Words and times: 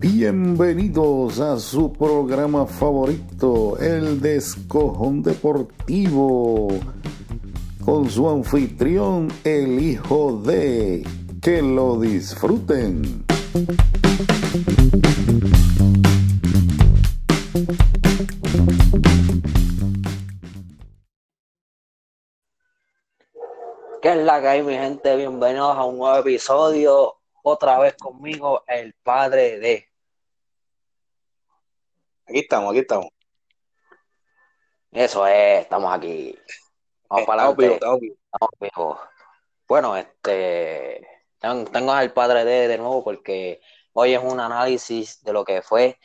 Bienvenidos 0.00 1.38
a 1.40 1.58
su 1.58 1.92
programa 1.92 2.66
favorito, 2.66 3.78
El 3.78 4.20
Descojón 4.20 5.22
Deportivo, 5.22 6.68
con 7.84 8.10
su 8.10 8.28
anfitrión, 8.28 9.28
el 9.44 9.78
hijo 9.80 10.42
de... 10.44 11.04
Que 11.40 11.62
lo 11.62 12.00
disfruten. 12.00 13.24
La 24.36 24.42
que 24.42 24.48
hay, 24.48 24.62
mi 24.62 24.74
gente? 24.74 25.16
Bienvenidos 25.16 25.76
a 25.76 25.84
un 25.84 25.96
nuevo 25.98 26.18
episodio. 26.18 27.16
Otra 27.42 27.78
vez 27.78 27.94
conmigo, 27.96 28.62
el 28.66 28.92
padre 29.02 29.58
de. 29.58 29.88
Aquí 32.26 32.40
estamos, 32.40 32.70
aquí 32.70 32.80
estamos. 32.80 33.06
Eso 34.90 35.26
es, 35.26 35.62
estamos 35.62 35.94
aquí. 35.94 36.38
Vamos 37.08 37.26
para. 37.26 37.42
Estamos 37.44 38.00
vivos, 38.00 38.18
Estamos. 38.60 38.98
Bueno, 39.68 39.96
este. 39.96 41.06
ten- 41.38 41.64
Tengo 41.66 41.92
al 41.92 42.12
padre 42.12 42.44
de 42.44 42.68
de 42.68 42.78
nuevo 42.78 43.02
porque 43.04 43.60
hoy 43.94 44.12
es 44.14 44.22
un 44.22 44.38
análisis 44.40 45.22
de 45.22 45.32
lo 45.32 45.44
que 45.44 45.62
fue 45.62 45.98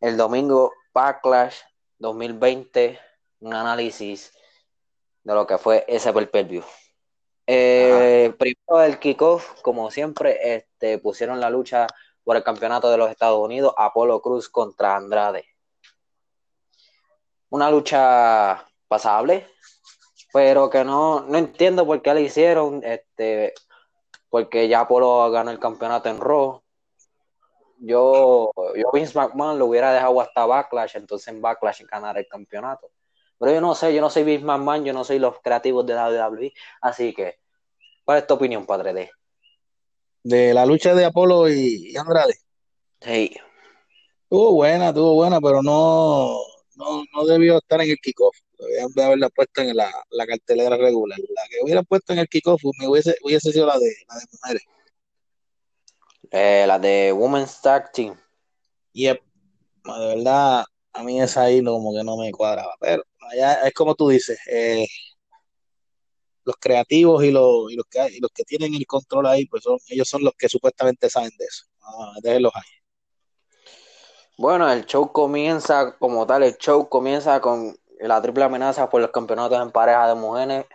el 0.00 0.16
domingo 0.18 0.72
Backlash 0.92 1.56
2020. 1.98 2.98
Un 3.40 3.54
análisis 3.54 4.34
de 5.22 5.32
lo 5.34 5.46
que 5.46 5.56
fue 5.56 5.84
ese 5.88 6.12
pay-per-view. 6.12 6.62
Eh, 7.52 8.32
primero 8.38 8.80
el 8.80 9.00
kickoff, 9.00 9.60
como 9.60 9.90
siempre, 9.90 10.54
este, 10.54 10.98
pusieron 10.98 11.40
la 11.40 11.50
lucha 11.50 11.88
por 12.22 12.36
el 12.36 12.44
campeonato 12.44 12.88
de 12.88 12.96
los 12.96 13.10
Estados 13.10 13.40
Unidos, 13.40 13.74
Apolo 13.76 14.22
Cruz 14.22 14.48
contra 14.48 14.94
Andrade. 14.94 15.44
Una 17.48 17.68
lucha 17.68 18.64
pasable, 18.86 19.48
pero 20.32 20.70
que 20.70 20.84
no, 20.84 21.22
no 21.22 21.38
entiendo 21.38 21.84
por 21.84 22.00
qué 22.02 22.14
la 22.14 22.20
hicieron, 22.20 22.84
este, 22.84 23.52
porque 24.28 24.68
ya 24.68 24.82
Apolo 24.82 25.28
ganó 25.32 25.50
el 25.50 25.58
campeonato 25.58 26.08
en 26.08 26.20
Raw. 26.20 26.62
Yo, 27.78 28.52
yo 28.76 28.90
Vince 28.92 29.18
McMahon 29.18 29.58
lo 29.58 29.66
hubiera 29.66 29.92
dejado 29.92 30.20
hasta 30.20 30.46
Backlash, 30.46 30.94
entonces 30.94 31.26
en 31.26 31.42
Backlash 31.42 31.82
ganar 31.86 32.16
el 32.16 32.28
campeonato. 32.28 32.92
Pero 33.40 33.54
yo 33.54 33.60
no 33.62 33.74
sé, 33.74 33.94
yo 33.94 34.02
no 34.02 34.10
soy 34.10 34.22
Vince 34.22 34.44
McMahon, 34.44 34.84
yo 34.84 34.92
no 34.92 35.02
soy 35.02 35.18
los 35.18 35.40
creativos 35.40 35.86
de 35.86 35.94
WWE, 35.94 36.52
así 36.82 37.14
que, 37.14 37.38
¿cuál 38.04 38.18
es 38.18 38.26
tu 38.26 38.34
opinión, 38.34 38.66
padre 38.66 38.92
de? 38.92 39.10
De 40.22 40.52
la 40.52 40.66
lucha 40.66 40.94
de 40.94 41.06
Apolo 41.06 41.48
y, 41.48 41.96
Andrade. 41.96 42.34
Sí, 43.00 43.34
Estuvo 44.24 44.52
buena, 44.52 44.88
estuvo 44.90 45.14
buena, 45.14 45.40
pero 45.40 45.62
no, 45.62 46.36
no, 46.76 47.02
no 47.14 47.24
debió 47.24 47.56
estar 47.56 47.80
en 47.80 47.90
el 47.90 47.96
kickoff. 47.96 48.36
Debían 48.58 48.92
de 48.94 49.04
haberla 49.04 49.30
puesto 49.30 49.62
en 49.62 49.74
la, 49.74 49.90
la 50.10 50.26
cartelera 50.26 50.76
regular. 50.76 51.18
La 51.18 51.42
que 51.48 51.64
hubiera 51.64 51.82
puesto 51.82 52.12
en 52.12 52.18
el 52.20 52.28
kickoff 52.28 52.62
me 52.78 52.86
hubiese, 52.88 53.16
hubiese 53.24 53.52
sido 53.52 53.66
la 53.66 53.78
de, 53.78 53.92
la 54.06 54.14
de 54.16 54.26
mujeres. 54.32 54.62
eh, 56.30 56.64
la 56.66 56.78
de 56.78 57.12
Women's 57.12 57.60
Tag 57.62 57.90
Team. 57.90 58.16
Yep. 58.92 59.20
De 59.84 60.06
verdad, 60.14 60.64
a 60.92 61.02
mí 61.02 61.20
esa 61.20 61.44
ahí 61.44 61.62
no, 61.62 61.72
como 61.72 61.94
que 61.94 62.04
no 62.04 62.16
me 62.18 62.30
cuadraba. 62.30 62.74
Pero 62.78 63.02
allá 63.30 63.54
es 63.66 63.74
como 63.74 63.94
tú 63.94 64.08
dices, 64.08 64.38
eh, 64.50 64.86
los 66.44 66.56
creativos 66.58 67.22
y 67.24 67.30
los, 67.30 67.70
y 67.70 67.76
los 67.76 67.86
que, 67.86 68.06
y 68.16 68.20
los 68.20 68.30
que 68.32 68.44
tienen 68.44 68.74
el 68.74 68.86
control 68.86 69.26
ahí, 69.26 69.46
pues 69.46 69.62
son, 69.62 69.78
ellos 69.88 70.08
son 70.08 70.24
los 70.24 70.34
que 70.34 70.48
supuestamente 70.48 71.08
saben 71.10 71.30
de 71.38 71.44
eso. 71.44 71.66
Ah, 71.82 72.14
déjenlos 72.22 72.52
ahí. 72.54 72.80
Bueno, 74.36 74.70
el 74.72 74.86
show 74.86 75.12
comienza 75.12 75.98
como 75.98 76.26
tal, 76.26 76.42
el 76.42 76.56
show 76.56 76.88
comienza 76.88 77.40
con 77.40 77.76
la 78.00 78.22
triple 78.22 78.44
amenaza 78.44 78.88
por 78.88 79.02
los 79.02 79.10
campeonatos 79.10 79.60
en 79.60 79.70
pareja 79.70 80.08
de 80.08 80.14
mujeres. 80.14 80.66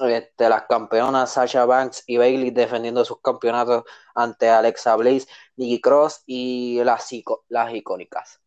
Este, 0.00 0.48
las 0.48 0.64
campeonas 0.68 1.30
Sasha 1.30 1.64
Banks 1.64 2.02
y 2.08 2.16
Bailey 2.16 2.50
defendiendo 2.50 3.04
sus 3.04 3.20
campeonatos 3.20 3.84
ante 4.16 4.48
Alexa 4.48 4.96
Bliss, 4.96 5.28
Nikki 5.54 5.80
Cross 5.80 6.24
y 6.26 6.82
las, 6.82 7.12
icónicas. 7.12 8.40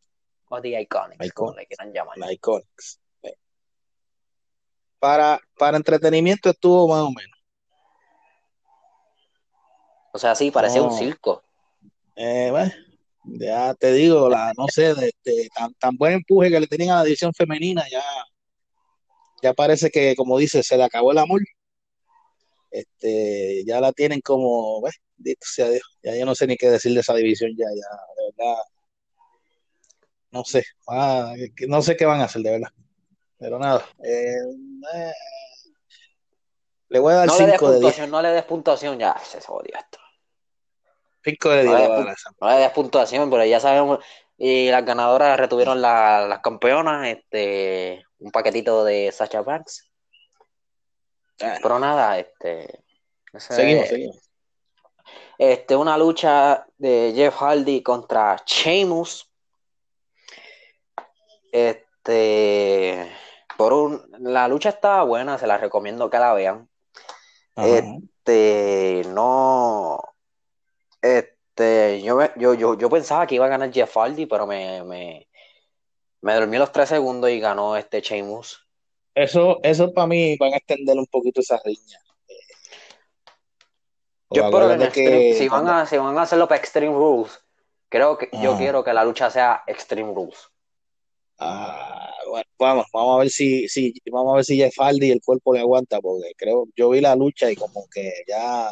O 0.49 0.61
The 0.61 0.81
Iconics, 0.81 1.31
como 1.33 1.53
le 1.53 1.65
quieran 1.65 1.93
llamar. 1.93 2.17
La 2.17 2.33
Iconics. 2.33 2.99
Para, 4.99 5.39
para 5.57 5.77
entretenimiento 5.77 6.49
estuvo 6.49 6.87
más 6.87 7.01
o 7.01 7.11
menos. 7.11 7.37
O 10.13 10.19
sea, 10.19 10.33
sí, 10.33 10.49
parecía 10.49 10.81
un 10.81 10.91
circo. 10.91 11.43
Eh, 12.15 12.47
bueno, 12.49 12.71
ya 13.25 13.75
te 13.75 13.91
digo, 13.93 14.29
la, 14.29 14.51
no 14.57 14.67
sé, 14.67 14.95
de, 14.95 15.11
de 15.23 15.49
tan, 15.55 15.73
tan 15.75 15.95
buen 15.95 16.13
empuje 16.13 16.49
que 16.49 16.59
le 16.59 16.67
tenían 16.67 16.91
a 16.91 16.95
la 16.99 17.03
división 17.03 17.31
femenina, 17.33 17.83
ya, 17.91 18.03
ya 19.43 19.53
parece 19.53 19.91
que, 19.91 20.15
como 20.15 20.37
dice, 20.37 20.63
se 20.63 20.77
le 20.77 20.83
acabó 20.83 21.11
el 21.11 21.19
amor. 21.19 21.41
Este, 22.71 23.63
ya 23.65 23.79
la 23.79 23.91
tienen 23.93 24.21
como, 24.21 24.81
bueno, 24.81 24.95
sea 25.41 25.69
Dios, 25.69 25.97
ya 26.03 26.15
yo 26.15 26.25
no 26.25 26.35
sé 26.35 26.47
ni 26.47 26.57
qué 26.57 26.69
decir 26.69 26.93
de 26.93 26.99
esa 26.99 27.13
división 27.13 27.51
ya, 27.57 27.65
ya, 27.65 27.97
de 28.17 28.31
verdad, 28.31 28.61
no 30.31 30.43
sé, 30.43 30.63
ah, 30.87 31.33
no 31.67 31.81
sé 31.81 31.95
qué 31.95 32.05
van 32.05 32.21
a 32.21 32.25
hacer, 32.25 32.41
de 32.41 32.51
verdad. 32.51 32.69
Pero 33.39 33.59
nada, 33.59 33.85
eh, 34.03 34.35
eh, 34.95 35.13
le 36.89 36.99
voy 36.99 37.13
a 37.13 37.17
dar 37.17 37.27
No 37.27 37.37
le 37.37 37.45
des 37.45 37.51
5 37.59 37.65
de 37.71 37.71
10. 37.71 37.81
puntuación, 37.81 38.11
no 38.11 38.21
le 38.21 38.29
des 38.29 38.43
puntuación, 38.45 38.99
ya 38.99 39.17
se 39.19 39.41
jodió 39.41 39.77
esto. 39.77 39.99
5 41.23 41.49
de 41.49 41.63
10 41.63 41.89
No. 41.89 42.05
No 42.41 42.49
le 42.49 42.57
des 42.57 42.71
puntuación, 42.71 43.29
pero 43.29 43.45
ya 43.45 43.59
sabemos. 43.59 43.99
Y 44.37 44.69
las 44.69 44.85
ganadoras 44.85 45.37
retuvieron 45.39 45.81
la- 45.81 46.27
las 46.27 46.39
campeonas, 46.39 47.07
este, 47.07 48.03
un 48.19 48.31
paquetito 48.31 48.83
de 48.83 49.11
Sasha 49.11 49.41
Banks. 49.41 49.91
Pero 51.37 51.77
nada, 51.79 52.17
este, 52.17 52.83
ese- 53.33 53.53
Seguimos, 53.53 53.87
seguimos. 53.87 54.17
este, 55.37 55.75
una 55.75 55.97
lucha 55.97 56.65
de 56.77 57.13
Jeff 57.15 57.35
Hardy 57.35 57.83
contra 57.83 58.41
Sheamus. 58.45 59.29
Este, 61.51 63.11
por 63.57 63.73
un, 63.73 64.01
la 64.19 64.47
lucha 64.47 64.69
estaba 64.69 65.03
buena, 65.03 65.37
se 65.37 65.47
la 65.47 65.57
recomiendo 65.57 66.09
que 66.09 66.19
la 66.19 66.33
vean. 66.33 66.69
Ajá. 67.55 67.67
Este, 67.67 69.03
no, 69.07 69.99
este, 71.01 72.01
yo, 72.01 72.15
me- 72.17 72.31
yo, 72.37 72.53
yo, 72.53 72.77
yo 72.77 72.89
pensaba 72.89 73.25
que 73.25 73.35
iba 73.35 73.45
a 73.45 73.49
ganar 73.49 73.71
Jeff 73.71 73.95
Hardy, 73.95 74.25
pero 74.25 74.45
me, 74.45 74.83
me, 74.83 75.27
me 76.21 76.33
dormí 76.35 76.57
los 76.57 76.71
tres 76.71 76.89
segundos 76.89 77.29
y 77.29 77.39
ganó 77.39 77.75
este 77.75 78.01
Sheamus. 78.01 78.67
Eso, 79.15 79.59
eso 79.63 79.93
para 79.93 80.07
mí 80.07 80.37
van 80.37 80.53
a 80.53 80.57
extender 80.57 80.97
un 80.97 81.07
poquito 81.07 81.41
esa 81.41 81.59
riña. 81.63 81.99
Yo 84.29 84.41
espero 84.43 84.91
que, 84.91 85.33
si 85.37 85.47
van 85.47 85.67
a, 85.67 85.85
si 85.85 85.97
van 85.97 86.17
a 86.17 86.21
hacerlo 86.21 86.47
para 86.47 86.59
Extreme 86.59 86.93
Rules, 86.93 87.39
creo 87.89 88.17
que 88.17 88.29
yo 88.43 88.55
quiero 88.57 88.83
que 88.83 88.93
la 88.93 89.03
lucha 89.05 89.29
sea 89.31 89.63
Extreme 89.65 90.13
Rules. 90.13 90.49
Ah, 91.39 92.11
bueno, 92.29 92.45
vamos, 92.57 92.85
vamos 92.93 93.15
a 93.15 93.19
ver 93.19 93.29
si, 93.29 93.67
si, 93.69 93.93
vamos 94.11 94.33
a 94.33 94.35
ver 94.37 94.45
si 94.45 94.57
Jeff 94.57 94.75
Hardy 94.77 95.11
el 95.11 95.21
cuerpo 95.21 95.53
le 95.53 95.59
aguanta, 95.59 95.99
porque 96.01 96.33
creo, 96.37 96.65
yo 96.75 96.89
vi 96.89 97.01
la 97.01 97.15
lucha 97.15 97.51
y 97.51 97.55
como 97.55 97.87
que 97.93 98.11
ya 98.27 98.69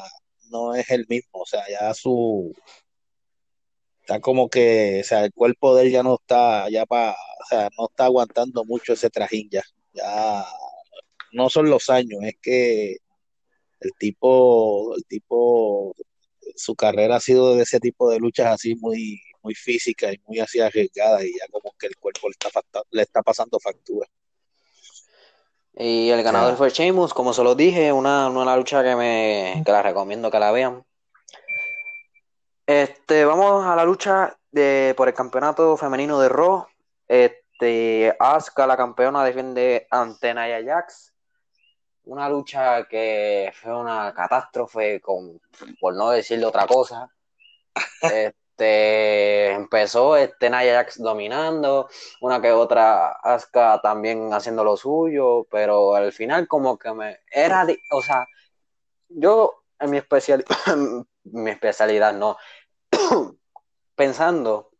no 0.49 0.73
es 0.75 0.89
el 0.89 1.05
mismo, 1.07 1.41
o 1.41 1.45
sea, 1.45 1.63
ya 1.69 1.93
su, 1.93 2.53
está 4.01 4.19
como 4.21 4.49
que, 4.49 5.01
o 5.01 5.03
sea, 5.03 5.25
el 5.25 5.33
cuerpo 5.33 5.75
de 5.75 5.85
él 5.85 5.91
ya 5.91 6.03
no 6.03 6.15
está, 6.15 6.69
ya 6.69 6.85
para, 6.85 7.11
o 7.11 7.45
sea, 7.49 7.69
no 7.77 7.87
está 7.89 8.05
aguantando 8.05 8.65
mucho 8.65 8.93
ese 8.93 9.09
trajín 9.09 9.49
ya, 9.51 9.63
ya 9.93 10.45
no 11.33 11.49
son 11.49 11.69
los 11.69 11.89
años, 11.89 12.19
es 12.23 12.35
que 12.41 12.97
el 13.81 13.91
tipo, 13.99 14.95
el 14.95 15.05
tipo, 15.05 15.95
su 16.55 16.75
carrera 16.75 17.17
ha 17.17 17.19
sido 17.19 17.55
de 17.55 17.63
ese 17.63 17.79
tipo 17.79 18.09
de 18.09 18.19
luchas 18.19 18.47
así 18.47 18.75
muy, 18.75 19.19
muy 19.45 19.53
físicas 19.53 20.13
y 20.13 20.21
muy 20.25 20.39
así 20.39 20.59
arriesgadas 20.59 21.23
y 21.23 21.37
ya 21.37 21.45
como 21.51 21.71
que 21.77 21.85
el 21.85 21.95
cuerpo 21.97 22.27
le 22.27 22.31
está, 22.31 22.49
le 22.89 23.01
está 23.03 23.21
pasando 23.21 23.59
factura. 23.59 24.07
Y 25.77 26.09
el 26.09 26.23
ganador 26.23 26.57
fue 26.57 26.69
Sheamus, 26.69 27.13
como 27.13 27.31
se 27.31 27.43
lo 27.43 27.53
dije, 27.53 27.91
una, 27.91 28.27
una 28.27 28.57
lucha 28.57 28.81
que 28.81 28.95
me 28.95 29.61
que 29.63 29.71
la 29.71 29.83
recomiendo 29.83 30.31
que 30.31 30.39
la 30.39 30.51
vean. 30.51 30.83
Este, 32.65 33.23
vamos 33.25 33.63
a 33.65 33.75
la 33.75 33.83
lucha 33.83 34.35
de, 34.51 34.95
por 34.97 35.09
el 35.09 35.13
campeonato 35.13 35.77
femenino 35.77 36.19
de 36.19 36.29
Raw. 36.29 36.65
Este, 37.07 38.15
Asuka, 38.19 38.65
la 38.65 38.77
campeona, 38.77 39.23
defiende 39.23 39.85
ante 39.91 40.33
Nia 40.33 40.63
Jax. 40.65 41.13
Una 42.05 42.29
lucha 42.29 42.87
que 42.87 43.51
fue 43.53 43.75
una 43.75 44.13
catástrofe, 44.13 45.01
con, 45.01 45.39
por 45.79 45.93
no 45.93 46.09
decirle 46.09 46.45
otra 46.45 46.65
cosa. 46.65 47.09
este 48.01 48.33
empezó 48.57 50.15
este 50.15 50.49
Nia 50.49 50.75
Jax 50.75 51.01
dominando, 51.01 51.89
una 52.21 52.41
que 52.41 52.51
otra 52.51 53.11
Asuka 53.11 53.81
también 53.81 54.33
haciendo 54.33 54.63
lo 54.63 54.77
suyo, 54.77 55.45
pero 55.51 55.95
al 55.95 56.11
final 56.13 56.47
como 56.47 56.77
que 56.77 56.93
me 56.93 57.19
era, 57.31 57.65
o 57.91 58.01
sea, 58.01 58.25
yo 59.09 59.63
en 59.79 59.91
mi 59.91 59.97
especial 59.97 60.45
mi 61.23 61.51
especialidad 61.51 62.13
no 62.13 62.37
pensando 63.95 64.71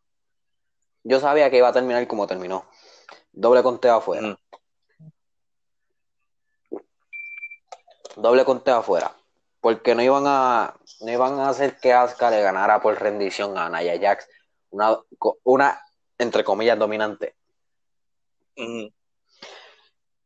yo 1.04 1.20
sabía 1.20 1.50
que 1.50 1.58
iba 1.58 1.68
a 1.68 1.72
terminar 1.72 2.06
como 2.08 2.26
terminó. 2.26 2.64
Doble 3.32 3.62
conteo 3.62 3.96
afuera. 3.96 4.38
Doble 8.16 8.44
conteo 8.44 8.76
afuera 8.76 9.15
porque 9.66 9.96
no 9.96 10.02
iban 10.04 10.22
a 10.28 10.76
no 11.00 11.10
iban 11.10 11.40
a 11.40 11.48
hacer 11.48 11.76
que 11.80 11.92
Asuka 11.92 12.30
le 12.30 12.40
ganara 12.40 12.80
por 12.80 12.96
rendición 13.00 13.58
a 13.58 13.68
Naya 13.68 13.98
Jax, 14.00 14.28
una, 14.70 14.96
una 15.42 15.80
entre 16.18 16.44
comillas 16.44 16.78
dominante. 16.78 17.34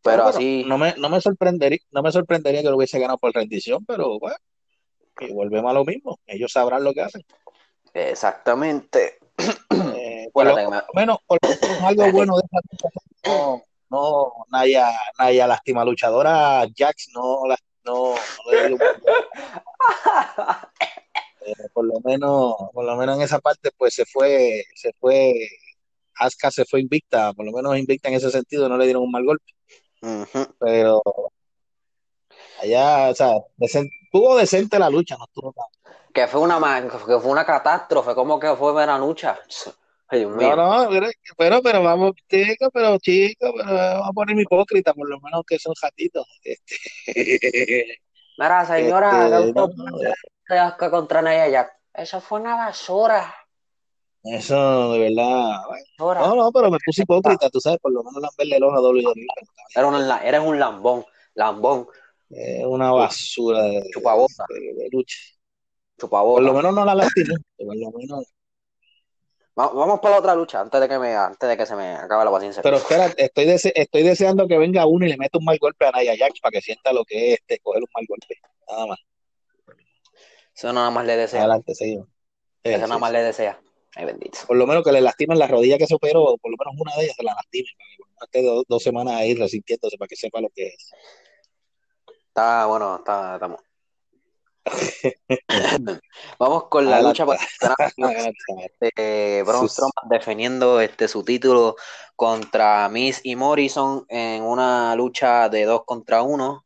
Pero 0.02 0.24
así 0.24 0.62
no 0.66 0.76
me, 0.76 0.94
no 0.98 1.08
me 1.08 1.22
sorprendería 1.22 1.78
no 1.90 2.02
me 2.02 2.12
sorprendería 2.12 2.60
que 2.60 2.68
lo 2.68 2.76
hubiese 2.76 2.98
ganado 2.98 3.16
por 3.16 3.32
rendición, 3.32 3.82
pero 3.86 4.18
bueno, 4.18 4.36
que 5.16 5.32
volvemos 5.32 5.70
a 5.70 5.74
lo 5.74 5.86
mismo, 5.86 6.20
ellos 6.26 6.52
sabrán 6.52 6.84
lo 6.84 6.92
que 6.92 7.00
hacen. 7.00 7.24
Exactamente. 7.94 9.20
Eh, 9.96 10.28
por, 10.34 10.44
lo, 10.44 10.54
menos, 10.92 11.16
por 11.26 11.38
algo 11.82 12.12
bueno 12.12 12.36
de 12.36 12.42
esa 12.44 13.30
no, 13.30 13.62
no 13.88 14.32
Naya, 14.52 14.90
Naya 15.18 15.46
lastima 15.46 15.82
luchadora, 15.82 16.66
Jax 16.76 17.08
no 17.14 17.46
las 17.48 17.58
no, 17.90 18.14
eh, 21.46 21.54
por 21.72 21.84
lo 21.84 22.00
menos, 22.04 22.54
por 22.72 22.84
lo 22.84 22.96
menos 22.96 23.16
en 23.16 23.22
esa 23.22 23.38
parte, 23.38 23.70
pues 23.76 23.94
se 23.94 24.04
fue, 24.04 24.64
se 24.74 24.92
fue, 25.00 25.48
Asuka 26.16 26.50
se 26.50 26.64
fue 26.64 26.80
invicta, 26.80 27.32
por 27.32 27.44
lo 27.46 27.52
menos 27.52 27.76
invicta 27.78 28.08
en 28.08 28.14
ese 28.14 28.30
sentido, 28.30 28.68
no 28.68 28.76
le 28.76 28.84
dieron 28.84 29.02
un 29.02 29.10
mal 29.10 29.24
golpe. 29.24 29.52
Pero 30.58 31.02
allá, 32.62 33.10
o 33.10 33.14
sea, 33.14 33.34
estuvo 33.58 34.36
decente 34.36 34.78
la 34.78 34.90
lucha, 34.90 35.16
no 35.16 35.24
estuvo 35.24 35.54
Que 36.12 36.26
fue 36.26 36.40
una 36.40 36.82
que 36.82 36.98
fue 36.98 37.30
una 37.30 37.44
catástrofe, 37.44 38.14
como 38.14 38.38
que 38.38 38.54
fue 38.56 38.72
No, 40.12 40.56
no, 40.56 40.88
pero, 41.36 41.62
pero, 41.62 41.82
vamos, 41.82 42.12
chico, 42.28 42.68
pero 42.72 42.98
chico, 42.98 43.52
pero 43.56 43.72
vamos 43.72 44.08
a 44.08 44.12
poner 44.12 44.38
hipócrita, 44.38 44.92
por 44.92 45.08
lo 45.08 45.20
menos 45.20 45.44
que 45.46 45.58
son 45.58 45.72
jatitos. 45.74 46.26
Este, 46.42 48.00
Mira, 48.36 48.64
señora, 48.66 49.40
este, 50.48 50.90
contra 50.90 51.22
Naya 51.22 51.70
Eso 51.94 52.20
fue 52.20 52.40
una 52.40 52.56
basura. 52.56 53.32
Eso, 54.24 54.92
de 54.94 54.98
verdad. 54.98 55.60
No, 55.98 56.34
no, 56.34 56.52
pero 56.52 56.70
me 56.70 56.78
puse 56.84 57.02
hipócrita, 57.02 57.48
tú 57.48 57.60
sabes, 57.60 57.78
por 57.78 57.92
lo 57.92 58.02
menos 58.02 58.20
lamberle 58.20 58.56
el 58.56 58.64
ojo 58.64 58.76
a 58.76 58.80
WWE. 58.80 59.26
Era 59.76 59.86
un, 59.86 60.10
eres 60.24 60.40
un 60.40 60.58
lambón, 60.58 61.04
lambón. 61.34 61.86
Es 62.28 62.64
una 62.64 62.90
basura 62.90 63.62
de, 63.62 63.88
Chupabosa. 63.92 64.44
de, 64.48 64.88
lucha. 64.90 65.16
Chupabosa. 65.98 66.34
Por 66.34 66.42
lo 66.42 66.54
menos 66.54 66.74
no 66.74 66.84
la 66.84 66.94
lastimé, 66.96 67.34
por 67.56 67.76
lo 67.76 67.90
menos 67.92 68.24
Vamos 69.68 70.00
para 70.00 70.14
la 70.14 70.20
otra 70.20 70.34
lucha 70.34 70.60
antes 70.60 70.80
de 70.80 70.88
que 70.88 70.98
me 70.98 71.14
antes 71.14 71.48
de 71.48 71.56
que 71.56 71.66
se 71.66 71.76
me 71.76 71.94
acabe 71.94 72.24
la 72.24 72.30
paciencia. 72.30 72.62
Pero 72.62 72.76
espera, 72.76 73.06
estoy, 73.16 73.46
estoy 73.48 74.02
deseando 74.02 74.46
que 74.48 74.58
venga 74.58 74.86
uno 74.86 75.06
y 75.06 75.08
le 75.08 75.16
meta 75.16 75.38
un 75.38 75.44
mal 75.44 75.58
golpe 75.58 75.86
a 75.86 75.90
Naya 75.90 76.14
Jax 76.18 76.40
para 76.40 76.52
que 76.52 76.60
sienta 76.60 76.92
lo 76.92 77.04
que 77.04 77.32
es 77.32 77.40
este, 77.40 77.58
coger 77.60 77.82
un 77.82 77.88
mal 77.94 78.06
golpe. 78.08 78.40
Nada 78.68 78.86
más. 78.86 78.98
Eso 80.54 80.72
nada 80.72 80.90
más 80.90 81.06
le 81.06 81.16
desea. 81.16 81.40
Adelante, 81.40 81.74
seguimos. 81.74 82.08
Eso 82.62 82.86
nada 82.86 82.98
más 82.98 83.12
le 83.12 83.22
desea. 83.22 83.60
Ay, 83.94 84.04
bendito. 84.04 84.38
Por 84.46 84.56
lo 84.56 84.66
menos 84.66 84.84
que 84.84 84.92
le 84.92 85.00
lastimen 85.00 85.38
la 85.38 85.46
rodilla 85.46 85.78
que 85.78 85.86
se 85.86 85.94
operó, 85.94 86.36
por 86.38 86.50
lo 86.50 86.56
menos 86.56 86.74
una 86.78 86.94
de 86.96 87.04
ellas 87.04 87.16
se 87.16 87.24
la 87.24 87.34
lastimen, 87.34 87.72
para 88.18 88.30
que 88.30 88.38
esté 88.38 88.64
dos, 88.68 88.82
semanas 88.82 89.14
ahí 89.14 89.34
resintiéndose 89.34 89.96
para 89.98 90.08
que 90.08 90.16
sepa 90.16 90.40
lo 90.40 90.48
que 90.50 90.68
es. 90.68 90.92
Está 92.28 92.66
bueno, 92.66 92.96
está, 92.96 93.34
estamos. 93.34 93.60
Vamos 96.38 96.64
con 96.64 96.88
la 96.88 97.00
lucha 97.02 97.24
por 97.24 97.36
este, 98.80 99.42
Braun 99.42 99.68
Strowman 99.68 100.08
defendiendo 100.08 100.80
este 100.80 101.08
su 101.08 101.24
título 101.24 101.76
contra 102.14 102.88
Miss 102.88 103.20
y 103.24 103.36
Morrison 103.36 104.04
en 104.08 104.42
una 104.42 104.94
lucha 104.94 105.48
de 105.48 105.64
dos 105.64 105.84
contra 105.84 106.22
uno. 106.22 106.64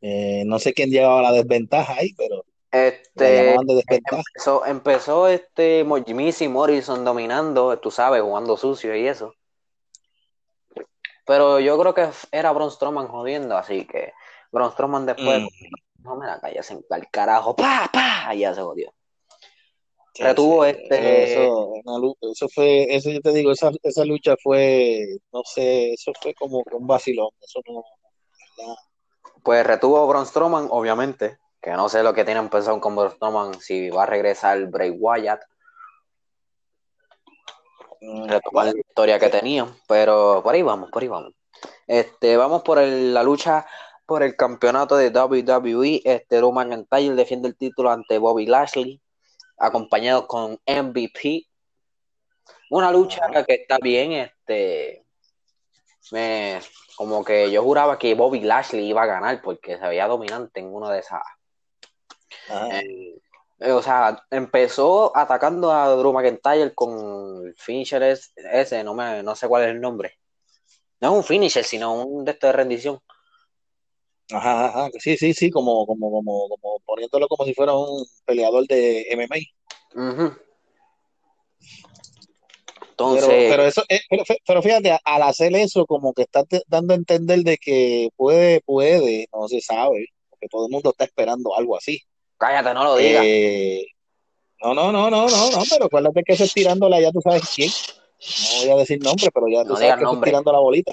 Eh, 0.00 0.44
no 0.46 0.58
sé 0.58 0.72
quién 0.72 0.90
llevaba 0.90 1.22
la 1.22 1.32
desventaja 1.32 1.94
ahí, 1.94 2.12
pero 2.14 2.44
este 2.70 3.54
empezó, 3.54 4.64
empezó 4.64 5.26
este 5.28 5.84
Miss 5.84 6.40
y 6.42 6.48
Morrison 6.48 7.04
dominando, 7.04 7.78
tú 7.78 7.90
sabes, 7.90 8.22
jugando 8.22 8.56
sucio 8.56 8.94
y 8.94 9.06
eso. 9.06 9.34
Pero 11.26 11.60
yo 11.60 11.78
creo 11.78 11.94
que 11.94 12.08
era 12.32 12.52
Braun 12.52 12.70
Strowman 12.70 13.08
jodiendo, 13.08 13.56
así 13.56 13.86
que 13.86 14.12
Braun 14.52 14.72
Strowman 14.72 15.06
después 15.06 15.42
mm. 15.42 15.48
No 16.02 16.16
me 16.16 16.26
la 16.26 16.40
calles 16.40 16.70
en 16.70 16.84
el 16.88 17.10
carajo, 17.10 17.54
pa, 17.54 17.88
pa, 17.92 18.34
ya 18.34 18.54
se 18.54 18.62
jodió. 18.62 18.92
Retuvo 20.18 20.64
este. 20.64 21.32
Eso, 21.32 21.72
eso, 22.20 22.48
fue, 22.48 22.94
eso 22.94 23.10
yo 23.10 23.20
te 23.20 23.32
digo, 23.32 23.52
esa, 23.52 23.70
esa 23.82 24.04
lucha 24.04 24.34
fue, 24.42 25.18
no 25.32 25.42
sé, 25.44 25.92
eso 25.92 26.12
fue 26.20 26.34
como 26.34 26.62
un 26.72 26.86
vacilón, 26.86 27.30
eso 27.40 27.60
no. 27.66 27.84
Pues 29.42 29.66
retuvo 29.66 30.06
Braun 30.06 30.26
Strowman, 30.26 30.68
obviamente, 30.70 31.38
que 31.62 31.70
no 31.70 31.88
sé 31.88 32.02
lo 32.02 32.12
que 32.12 32.24
tienen 32.24 32.48
pensado 32.48 32.80
con 32.80 32.96
Braun 32.96 33.12
Strowman, 33.12 33.60
si 33.60 33.88
va 33.88 34.02
a 34.02 34.06
regresar 34.06 34.66
Bray 34.66 34.90
Wyatt. 34.90 35.42
Mm, 38.02 38.28
Retomar 38.28 38.66
la 38.66 38.78
historia 38.78 39.18
que 39.18 39.28
tenían, 39.28 39.74
pero 39.86 40.42
por 40.42 40.54
ahí 40.54 40.62
vamos, 40.62 40.90
por 40.90 41.02
ahí 41.02 41.08
vamos. 41.08 41.32
Este, 41.86 42.36
vamos 42.36 42.62
por 42.62 42.78
la 42.78 43.22
lucha 43.22 43.66
por 44.10 44.24
el 44.24 44.34
campeonato 44.34 44.96
de 44.96 45.10
WWE. 45.10 46.02
Este 46.04 46.38
Drew 46.38 46.50
McIntyre 46.50 47.14
defiende 47.14 47.46
el 47.46 47.56
título 47.56 47.92
ante 47.92 48.18
Bobby 48.18 48.44
Lashley, 48.44 49.00
acompañado 49.56 50.26
con 50.26 50.58
MVP. 50.66 51.46
Una 52.70 52.90
lucha 52.90 53.20
que 53.46 53.54
está 53.54 53.78
bien, 53.80 54.10
este, 54.10 55.04
me, 56.10 56.58
como 56.96 57.24
que 57.24 57.52
yo 57.52 57.62
juraba 57.62 58.00
que 58.00 58.16
Bobby 58.16 58.40
Lashley 58.40 58.88
iba 58.88 59.04
a 59.04 59.06
ganar 59.06 59.40
porque 59.42 59.78
se 59.78 59.86
veía 59.86 60.08
dominante 60.08 60.58
en 60.58 60.74
una 60.74 60.90
de 60.90 60.98
esas. 60.98 61.22
Eh, 62.48 63.16
eh, 63.60 63.70
o 63.70 63.80
sea, 63.80 64.26
empezó 64.28 65.16
atacando 65.16 65.70
a 65.70 65.88
Drew 65.90 66.12
McIntyre 66.12 66.74
con 66.74 67.46
el 67.46 67.54
finisher 67.54 68.02
ese, 68.02 68.82
no, 68.82 68.92
me, 68.92 69.22
no 69.22 69.36
sé 69.36 69.46
cuál 69.46 69.62
es 69.62 69.68
el 69.68 69.80
nombre. 69.80 70.18
No 71.00 71.12
es 71.12 71.14
un 71.14 71.22
finisher, 71.22 71.62
sino 71.62 71.94
un 71.94 72.24
de 72.24 72.32
esto 72.32 72.48
de 72.48 72.54
rendición. 72.54 73.00
Ajá, 74.32 74.66
ajá, 74.66 74.90
sí, 74.98 75.16
sí, 75.16 75.34
sí, 75.34 75.50
como, 75.50 75.86
como, 75.86 76.10
como, 76.10 76.48
como 76.48 76.78
poniéndolo 76.86 77.26
como 77.28 77.44
si 77.44 77.54
fuera 77.54 77.74
un 77.74 78.04
peleador 78.24 78.66
de 78.66 79.06
MMA. 79.16 79.36
Entonces... 82.90 83.50
Pero, 83.50 83.64
eso, 83.64 83.82
eh, 83.88 84.00
pero, 84.46 84.62
fíjate, 84.62 84.98
al 85.04 85.22
hacer 85.22 85.54
eso, 85.56 85.86
como 85.86 86.12
que 86.12 86.22
está 86.22 86.44
dando 86.66 86.92
a 86.92 86.96
entender 86.96 87.40
de 87.40 87.56
que 87.56 88.10
puede, 88.16 88.60
puede, 88.60 89.26
no 89.32 89.48
se 89.48 89.60
sabe, 89.60 90.08
porque 90.28 90.48
todo 90.48 90.66
el 90.66 90.72
mundo 90.72 90.90
está 90.90 91.04
esperando 91.04 91.56
algo 91.56 91.76
así. 91.76 92.02
Cállate, 92.36 92.74
no 92.74 92.84
lo 92.84 92.96
digas. 92.96 93.22
Eh, 93.24 93.86
no, 94.62 94.74
no, 94.74 94.92
no, 94.92 95.10
no, 95.10 95.28
no, 95.28 95.50
no, 95.50 95.62
pero 95.70 95.86
acuérdate 95.86 96.22
que 96.22 96.34
eso 96.34 96.44
es 96.44 96.52
tirándola, 96.52 97.00
ya 97.00 97.10
tú 97.10 97.20
sabes 97.22 97.42
quién. 97.54 97.70
No 97.70 98.66
voy 98.66 98.76
a 98.76 98.80
decir 98.80 99.02
nombre, 99.02 99.30
pero 99.32 99.46
ya 99.48 99.64
tú 99.64 99.76
sabes 99.76 99.96
que 99.96 100.04
es 100.04 100.20
tirando 100.22 100.52
la 100.52 100.58
bolita. 100.58 100.92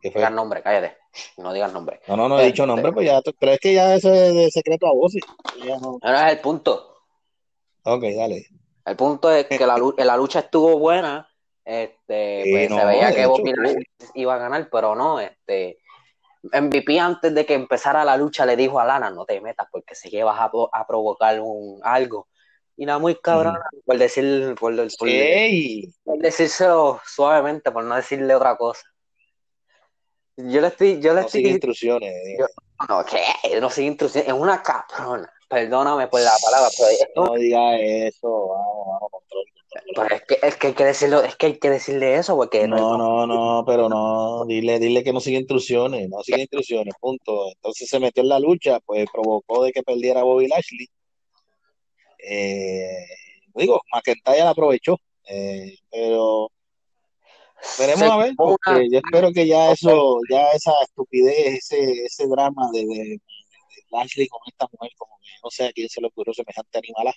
¿Qué 0.00 0.10
fue? 0.12 0.30
nombre, 0.30 0.62
cállate. 0.62 0.99
No 1.38 1.52
digas 1.52 1.72
nombre. 1.72 2.00
No, 2.08 2.16
no, 2.16 2.28
no 2.28 2.40
he 2.40 2.46
dicho 2.46 2.66
nombre, 2.66 2.92
pues 2.92 3.06
ya, 3.06 3.20
pero 3.38 3.52
es 3.52 3.58
que 3.58 3.74
ya 3.74 3.94
eso 3.94 4.12
es 4.12 4.34
de 4.34 4.50
secreto 4.50 4.86
a 4.86 4.92
voces. 4.92 5.22
no... 5.80 5.98
es 6.02 6.32
el 6.32 6.40
punto. 6.40 6.96
Ok, 7.82 8.04
dale. 8.16 8.46
El 8.84 8.96
punto 8.96 9.30
es 9.30 9.46
que 9.46 9.66
la, 9.66 9.78
la 9.98 10.16
lucha 10.16 10.40
estuvo 10.40 10.78
buena. 10.78 11.26
Este, 11.64 12.44
pues, 12.50 12.68
se 12.68 12.84
veía 12.84 13.14
que 13.14 13.26
Bobby 13.26 13.52
iba 14.14 14.34
a 14.34 14.38
ganar, 14.38 14.68
pero 14.70 14.94
no, 14.94 15.20
este. 15.20 15.78
MVP 16.42 16.98
antes 16.98 17.34
de 17.34 17.44
que 17.44 17.52
empezara 17.52 18.02
la 18.02 18.16
lucha 18.16 18.46
le 18.46 18.56
dijo 18.56 18.80
a 18.80 18.86
Lana, 18.86 19.10
no 19.10 19.26
te 19.26 19.42
metas 19.42 19.68
porque 19.70 19.94
sé 19.94 20.08
que 20.08 20.24
vas 20.24 20.40
a, 20.40 20.86
provocar 20.86 21.38
un, 21.38 21.80
algo. 21.82 22.28
Y 22.78 22.86
nada, 22.86 22.98
muy 22.98 23.14
cabrón, 23.16 23.58
por 23.84 23.98
decir, 23.98 24.54
por, 24.58 24.74
por, 24.74 24.88
por 26.04 26.18
decírselo 26.18 26.98
suavemente, 27.04 27.70
por 27.70 27.84
no 27.84 27.94
decirle 27.94 28.34
otra 28.34 28.56
cosa. 28.56 28.89
Yo 30.36 30.60
le 30.60 30.68
estoy, 30.68 31.00
yo 31.00 31.12
le 31.14 31.20
no 31.20 31.26
estoy. 31.26 31.40
Sigue 31.40 31.50
instrucciones. 31.50 32.14
no, 32.88 33.04
¿qué? 33.04 33.60
No 33.60 33.70
sigue 33.70 33.88
instrucciones. 33.88 34.28
Es 34.28 34.34
una 34.34 34.62
caprona. 34.62 35.30
Perdóname 35.48 36.06
por 36.06 36.20
la 36.20 36.32
palabra, 36.42 36.68
pero 36.76 37.26
No 37.26 37.34
diga 37.34 37.76
eso, 37.78 38.48
vamos, 38.48 38.86
vamos, 38.86 39.10
control. 39.10 39.44
Pero 39.94 40.14
es 40.14 40.22
que, 40.22 40.38
es 40.42 40.56
que 40.56 40.66
hay 40.68 40.72
que 40.74 40.84
decirlo, 40.84 41.22
es 41.22 41.36
que 41.36 41.46
hay 41.46 41.58
que 41.58 41.70
decirle 41.70 42.14
eso 42.16 42.36
porque 42.36 42.66
no, 42.66 42.96
no, 42.96 43.26
no, 43.26 43.64
pero 43.64 43.88
no, 43.88 44.44
dile, 44.46 44.78
dile 44.78 45.04
que 45.04 45.12
no 45.12 45.20
sigue 45.20 45.38
instrucciones, 45.38 46.08
no 46.08 46.22
sigue 46.22 46.42
instrucciones, 46.42 46.94
punto. 47.00 47.48
Entonces 47.48 47.88
se 47.88 48.00
metió 48.00 48.22
en 48.22 48.28
la 48.28 48.40
lucha, 48.40 48.80
pues 48.80 49.06
provocó 49.12 49.64
de 49.64 49.72
que 49.72 49.82
perdiera 49.82 50.22
Bobby 50.22 50.48
Lashley. 50.48 50.88
Eh, 52.18 53.06
digo, 53.54 53.80
McIntyre 53.92 54.42
aprovechó, 54.42 54.98
eh, 55.28 55.76
pero 55.90 56.50
veremos 57.78 58.10
a 58.10 58.16
ver, 58.16 58.34
porque 58.36 58.88
yo 58.90 58.98
espero 58.98 59.32
que 59.32 59.46
ya 59.46 59.72
eso, 59.72 60.18
ya 60.30 60.50
esa 60.52 60.72
estupidez, 60.82 61.58
ese, 61.58 62.04
ese 62.04 62.26
drama 62.26 62.70
de, 62.72 62.84
de, 62.86 63.20
Lashley 63.90 64.28
con 64.28 64.40
esta 64.46 64.66
mujer, 64.72 64.92
como 64.96 65.16
que 65.18 65.30
no 65.42 65.50
sé 65.50 65.66
a 65.66 65.72
quién 65.72 65.88
se 65.88 66.00
le 66.00 66.08
ocurrió 66.08 66.32
semejante 66.32 66.78
animal. 66.78 67.14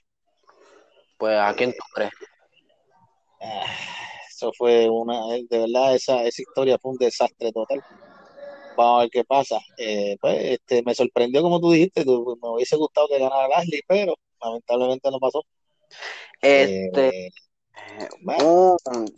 Pues 1.18 1.38
a 1.40 1.54
quién 1.56 1.72
tú 1.72 1.84
crees. 1.94 2.12
Ah, 3.40 3.66
eso 4.30 4.52
fue 4.58 4.90
una, 4.90 5.28
de 5.28 5.46
verdad, 5.50 5.96
esa, 5.96 6.24
esa 6.24 6.42
historia 6.42 6.78
fue 6.80 6.92
un 6.92 6.98
desastre 6.98 7.52
total. 7.52 7.84
Vamos 8.76 8.98
a 8.98 9.02
ver 9.02 9.10
qué 9.12 9.24
pasa. 9.24 9.60
Eh, 9.78 10.18
pues 10.20 10.38
este, 10.44 10.82
me 10.84 10.96
sorprendió, 10.96 11.42
como 11.42 11.60
tú 11.60 11.72
dijiste, 11.72 12.04
me 12.06 12.50
hubiese 12.50 12.76
gustado 12.76 13.08
que 13.08 13.20
ganara 13.20 13.48
Lashley, 13.48 13.82
pero 13.88 14.16
lamentablemente 14.42 15.12
no 15.12 15.20
pasó. 15.20 15.44
Este, 16.42 17.28
eh, 17.28 17.32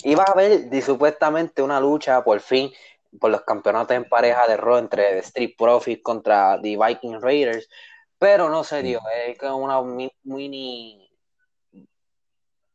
iba 0.03 0.23
a 0.23 0.31
haber 0.31 0.81
supuestamente 0.81 1.61
una 1.61 1.79
lucha 1.79 2.23
por 2.23 2.39
fin 2.39 2.71
por 3.19 3.31
los 3.31 3.41
campeonatos 3.41 3.95
en 3.95 4.09
pareja 4.09 4.47
de 4.47 4.57
Raw 4.57 4.77
entre 4.77 5.19
Street 5.19 5.55
Profits 5.57 6.03
contra 6.03 6.59
The 6.61 6.77
Viking 6.77 7.21
Raiders, 7.21 7.69
pero 8.17 8.49
no 8.49 8.63
se 8.63 8.81
dio. 8.81 8.99
Es 9.27 9.37
como 9.37 9.57
una 9.57 9.81
mini 10.23 11.05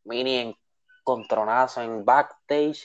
mini 0.05 0.57
encontronazo 1.01 1.83
en 1.83 2.05
backstage 2.05 2.85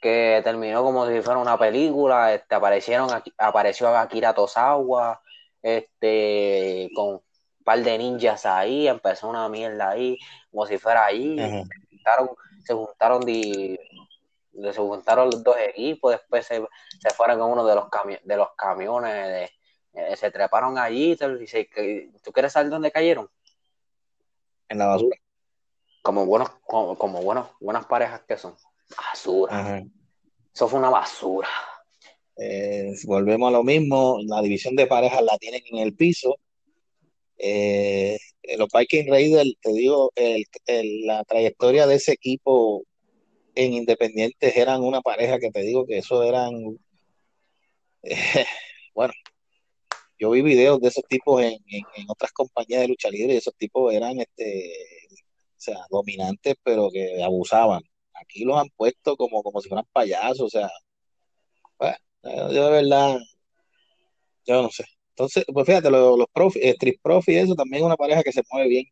que 0.00 0.40
terminó 0.44 0.82
como 0.82 1.06
si 1.08 1.20
fuera 1.22 1.38
una 1.38 1.58
película. 1.58 2.34
Este, 2.34 2.54
aparecieron 2.54 3.08
apareció 3.38 3.88
Akira 3.96 4.34
Tosawa, 4.34 5.20
este, 5.62 6.90
con 6.94 7.14
un 7.14 7.22
par 7.64 7.80
de 7.82 7.98
ninjas 7.98 8.46
ahí, 8.46 8.86
empezó 8.86 9.28
una 9.28 9.48
mierda 9.48 9.90
ahí, 9.90 10.18
como 10.50 10.66
si 10.66 10.78
fuera 10.78 11.06
ahí. 11.06 11.36
Juntaron, 12.06 12.30
se 12.64 12.74
juntaron, 12.74 13.22
se 13.26 14.78
juntaron 14.78 15.30
los 15.30 15.42
dos 15.42 15.56
equipos, 15.58 16.12
después 16.12 16.46
se, 16.46 16.62
fueron 17.14 17.38
con 17.38 17.50
uno 17.50 17.66
de 17.66 17.74
los, 17.74 17.86
de 18.24 18.36
los 18.36 18.48
camiones, 18.56 19.50
eh, 19.92 20.16
se 20.16 20.30
treparon 20.30 20.78
allí. 20.78 21.16
¿Tú 21.16 22.32
quieres 22.32 22.52
saber 22.52 22.70
dónde 22.70 22.90
cayeron? 22.90 23.28
En 24.68 24.78
la 24.78 24.86
basura. 24.86 25.16
Como 26.02 26.26
buenos, 26.26 26.50
como, 26.66 26.96
como 26.96 27.22
buenos, 27.22 27.48
buenas 27.60 27.86
parejas 27.86 28.22
que 28.26 28.36
son. 28.36 28.54
Basura. 28.96 29.84
Eso 30.54 30.68
fue 30.68 30.78
una 30.78 30.90
basura. 30.90 31.48
Eh, 32.38 32.92
volvemos 33.04 33.48
a 33.48 33.52
lo 33.52 33.64
mismo, 33.64 34.18
la 34.26 34.40
división 34.42 34.76
de 34.76 34.86
parejas 34.86 35.22
la 35.22 35.36
tienen 35.38 35.62
en 35.70 35.78
el 35.78 35.94
piso. 35.96 36.36
Eh, 37.38 38.16
los 38.58 38.68
Viking 38.72 39.08
Raiders, 39.08 39.54
te 39.60 39.72
digo, 39.72 40.12
la 41.04 41.24
trayectoria 41.24 41.86
de 41.86 41.96
ese 41.96 42.12
equipo 42.12 42.84
en 43.54 43.72
Independientes 43.74 44.56
eran 44.56 44.82
una 44.82 45.00
pareja 45.00 45.38
que 45.38 45.50
te 45.50 45.62
digo 45.62 45.86
que 45.86 45.98
eso 45.98 46.22
eran, 46.22 46.52
bueno, 48.94 49.12
yo 50.18 50.30
vi 50.30 50.42
videos 50.42 50.80
de 50.80 50.88
esos 50.88 51.04
tipos 51.08 51.42
en, 51.42 51.58
otras 52.08 52.32
compañías 52.32 52.82
de 52.82 52.88
lucha 52.88 53.10
libre 53.10 53.34
y 53.34 53.38
esos 53.38 53.54
tipos 53.56 53.92
eran, 53.94 54.20
este, 54.20 54.72
o 55.10 55.60
sea, 55.60 55.78
dominantes, 55.90 56.54
pero 56.62 56.90
que 56.90 57.22
abusaban 57.22 57.82
aquí 58.20 58.44
los 58.44 58.58
han 58.58 58.68
puesto 58.70 59.16
como, 59.16 59.42
como 59.42 59.60
si 59.60 59.68
fueran 59.68 59.86
payasos, 59.92 60.40
o 60.40 60.50
sea, 60.50 60.70
yo 62.22 62.64
de 62.64 62.70
verdad, 62.70 63.18
yo 64.46 64.62
no 64.62 64.70
sé. 64.70 64.84
Entonces, 65.16 65.44
pues 65.52 65.66
fíjate, 65.66 65.90
los, 65.90 66.18
los 66.18 66.26
profi, 66.32 66.58
eh, 66.60 66.70
Street 66.70 66.98
Profi, 67.02 67.36
eso 67.36 67.54
también 67.54 67.82
es 67.82 67.86
una 67.86 67.96
pareja 67.96 68.22
que 68.22 68.32
se 68.32 68.42
mueve 68.50 68.68
bien. 68.68 68.84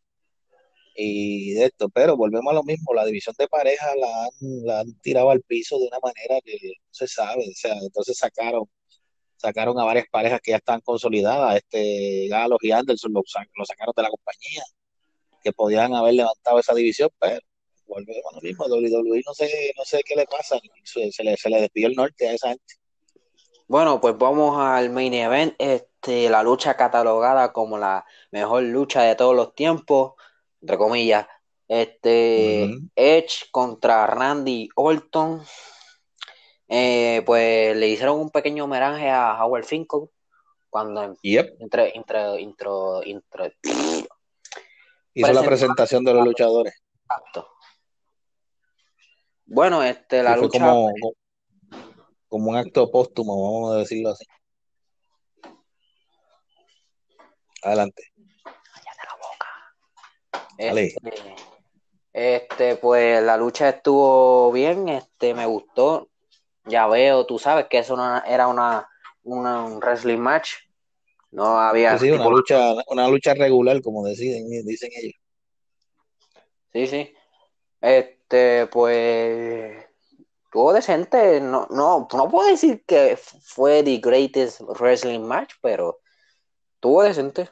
Y 0.97 1.53
de 1.55 1.67
esto, 1.67 1.89
pero 1.91 2.17
volvemos 2.17 2.51
a 2.53 2.55
lo 2.55 2.63
mismo, 2.63 2.95
la 2.95 3.05
división 3.05 3.35
de 3.39 3.49
pareja 3.49 3.95
la 3.97 4.25
han, 4.25 4.31
la 4.65 4.81
han 4.81 4.95
tirado 5.01 5.31
al 5.31 5.43
piso 5.43 5.79
de 5.79 5.89
una 5.89 5.99
manera 6.03 6.41
que 6.45 6.57
no 6.79 6.89
se 6.93 7.09
sabe, 7.09 7.43
o 7.43 7.55
sea, 7.55 7.75
entonces 7.83 8.17
sacaron 8.17 8.65
sacaron 9.37 9.79
a 9.79 9.85
varias 9.85 10.07
parejas 10.11 10.41
que 10.43 10.53
ya 10.53 10.59
están 10.59 10.81
consolidadas, 10.81 11.57
este 11.57 12.29
Galo 12.29 12.57
y 12.61 12.71
Anderson 12.71 13.13
lo, 13.13 13.23
lo 13.57 13.65
sacaron 13.65 13.93
de 13.97 14.03
la 14.03 14.09
compañía, 14.11 14.63
que 15.43 15.53
podían 15.53 15.95
haber 15.95 16.15
levantado 16.15 16.59
esa 16.61 16.75
división, 16.75 17.11
pero 17.19 17.41
vuelve 17.87 18.15
lo 18.33 18.41
mismo. 18.41 18.67
WWE 18.67 19.23
no 19.27 19.35
sé, 19.35 19.73
no 19.77 19.85
sé 19.85 20.03
qué 20.05 20.17
le 20.17 20.27
pasa, 20.27 20.59
se, 20.85 21.25
le, 21.25 21.37
se 21.37 21.51
le 21.51 21.61
despidió 21.61 21.89
el 21.89 21.95
norte 21.95 22.29
a 22.29 22.33
esa 22.33 22.49
gente. 22.49 22.75
Bueno, 23.67 24.01
pues 24.01 24.17
vamos 24.19 24.59
al 24.59 24.91
main 24.91 25.15
event, 25.15 25.55
la 26.07 26.43
lucha 26.43 26.77
catalogada 26.77 27.53
como 27.53 27.79
la 27.79 28.05
mejor 28.31 28.63
lucha 28.65 29.03
de 29.03 29.15
todos 29.15 29.35
los 29.35 29.55
tiempos, 29.55 30.15
entre 30.61 30.79
comillas, 30.79 31.27
este, 31.69 32.71
Edge 32.95 33.51
contra 33.51 34.07
Randy 34.07 34.69
Orton, 34.77 35.43
eh, 36.69 37.23
pues 37.25 37.77
le 37.77 37.89
hicieron 37.89 38.21
un 38.21 38.31
pequeño 38.31 38.65
homenaje 38.65 39.11
a 39.11 39.43
Howard 39.45 39.65
Finkel 39.65 40.09
cuando 40.71 41.03
entre, 41.23 41.97
entre, 41.97 42.41
intro, 42.41 43.03
intro, 43.05 43.47
hizo 45.15 45.33
la 45.33 45.43
presentación 45.43 46.05
de 46.05 46.15
los 46.15 46.25
luchadores. 46.25 46.75
Exacto. 47.03 47.49
Bueno, 49.47 49.83
este, 49.83 50.23
la 50.23 50.37
lucha. 50.37 50.59
Como, 50.59 50.91
como, 52.29 52.51
un 52.51 52.57
acto 52.57 52.91
póstumo, 52.91 53.41
vamos 53.41 53.77
a 53.77 53.79
decirlo 53.79 54.11
así. 54.11 54.25
Adelante. 57.65 58.13
Cállate 58.45 59.07
la 59.07 59.17
boca. 59.17 60.47
Este, 60.59 61.35
este, 62.13 62.77
pues 62.77 63.23
la 63.23 63.37
lucha 63.37 63.71
estuvo 63.71 64.53
bien, 64.53 64.89
este, 64.89 65.35
me 65.35 65.47
gustó. 65.47 66.09
Ya 66.67 66.87
veo, 66.87 67.27
tú 67.27 67.39
sabes 67.39 67.67
que 67.69 67.79
eso 67.79 67.97
no 67.97 68.23
era 68.25 68.47
una, 68.49 68.89
un 69.23 69.81
wrestling 69.81 70.19
match. 70.19 70.53
No 71.31 71.59
había. 71.59 71.99
Sí, 71.99 72.11
una 72.11 72.29
lucha, 72.29 72.75
una 72.87 73.09
lucha 73.09 73.35
regular, 73.35 73.83
como 73.83 74.05
deciden, 74.05 74.49
dicen 74.65 74.91
ellos. 74.95 75.15
Sí, 76.73 76.87
sí. 76.87 77.15
Este, 77.81 78.67
pues, 78.69 79.85
estuvo 80.45 80.73
decente. 80.73 81.41
No, 81.41 81.67
no, 81.71 82.07
no 82.13 82.29
puedo 82.29 82.49
decir 82.49 82.85
que 82.87 83.17
fue 83.17 83.83
the 83.83 83.99
greatest 83.99 84.61
wrestling 84.79 85.21
match, 85.21 85.55
pero 85.61 86.01
estuvo 86.85 87.03
decente. 87.03 87.49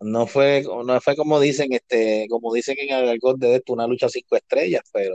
No 0.00 0.26
fue, 0.26 0.62
no 0.62 0.98
fue 1.02 1.14
como 1.14 1.38
dicen, 1.38 1.74
este, 1.74 2.26
como 2.30 2.54
dicen 2.54 2.74
en 2.78 2.90
el 3.06 3.18
gol 3.18 3.38
de 3.38 3.56
esto, 3.56 3.74
una 3.74 3.86
lucha 3.86 4.08
cinco 4.08 4.34
estrellas, 4.34 4.80
pero 4.90 5.14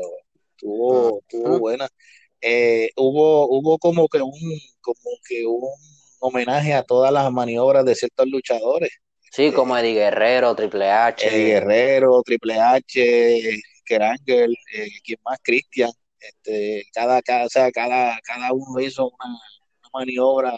estuvo, 0.52 1.22
estuvo 1.22 1.58
buena. 1.58 1.90
Eh, 2.40 2.92
hubo, 2.96 3.48
hubo 3.48 3.80
como 3.80 4.08
que 4.08 4.22
un, 4.22 4.60
como 4.80 5.10
que 5.28 5.44
un 5.44 5.68
homenaje 6.20 6.76
a 6.76 6.84
todas 6.84 7.12
las 7.12 7.32
maniobras 7.32 7.84
de 7.84 7.96
ciertos 7.96 8.28
luchadores. 8.28 8.92
Sí, 9.32 9.52
como 9.52 9.76
Eddie 9.76 9.96
Guerrero, 9.96 10.56
Triple 10.56 10.92
H. 10.92 11.28
Eddie 11.28 11.54
Guerrero, 11.54 12.22
Triple 12.22 12.60
H, 12.60 13.60
Kerangel, 13.86 14.56
eh, 14.72 14.88
¿quién 15.04 15.18
más? 15.26 15.40
Cristian, 15.42 15.90
este, 16.20 16.86
cada, 16.94 17.24
cada, 17.24 17.46
o 17.46 17.50
sea, 17.50 17.72
cada, 17.72 18.20
cada 18.24 18.54
uno 18.54 18.80
hizo 18.80 19.08
una, 19.08 19.36
maniobra 19.92 20.56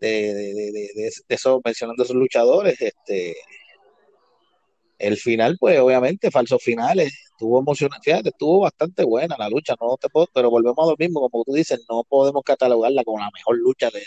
de, 0.00 0.34
de, 0.34 0.54
de, 0.54 0.90
de, 0.94 1.10
eso, 1.28 1.60
mencionando 1.64 2.02
esos 2.02 2.16
luchadores, 2.16 2.80
este, 2.80 3.36
el 4.98 5.16
final, 5.16 5.56
pues 5.58 5.78
obviamente, 5.78 6.30
falsos 6.30 6.62
finales, 6.62 7.12
estuvo 7.32 7.60
emocionante, 7.60 8.10
fíjate, 8.10 8.30
estuvo 8.30 8.60
bastante 8.60 9.04
buena 9.04 9.36
la 9.38 9.48
lucha, 9.48 9.74
no 9.80 9.96
te 9.96 10.08
puedo, 10.08 10.26
pero 10.34 10.50
volvemos 10.50 10.78
a 10.78 10.90
lo 10.90 10.96
mismo, 10.98 11.20
como 11.28 11.44
tú 11.44 11.52
dices, 11.52 11.84
no 11.88 12.04
podemos 12.04 12.42
catalogarla 12.44 13.04
como 13.04 13.18
la 13.18 13.30
mejor 13.32 13.58
lucha 13.58 13.90
de, 13.90 14.02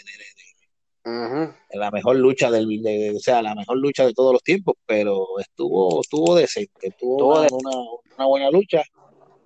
la 1.04 1.92
mejor 1.92 2.18
lucha 2.18 2.52
del, 2.52 3.16
o 3.16 3.20
sea, 3.20 3.42
la 3.42 3.56
mejor 3.56 3.78
lucha 3.78 4.06
de 4.06 4.14
todos 4.14 4.34
los 4.34 4.44
tiempos, 4.44 4.76
pero 4.86 5.40
estuvo, 5.40 6.02
estuvo 6.02 6.36
decente, 6.36 6.88
estuvo 6.90 7.42
una, 8.18 8.26
buena 8.26 8.52
lucha. 8.52 8.84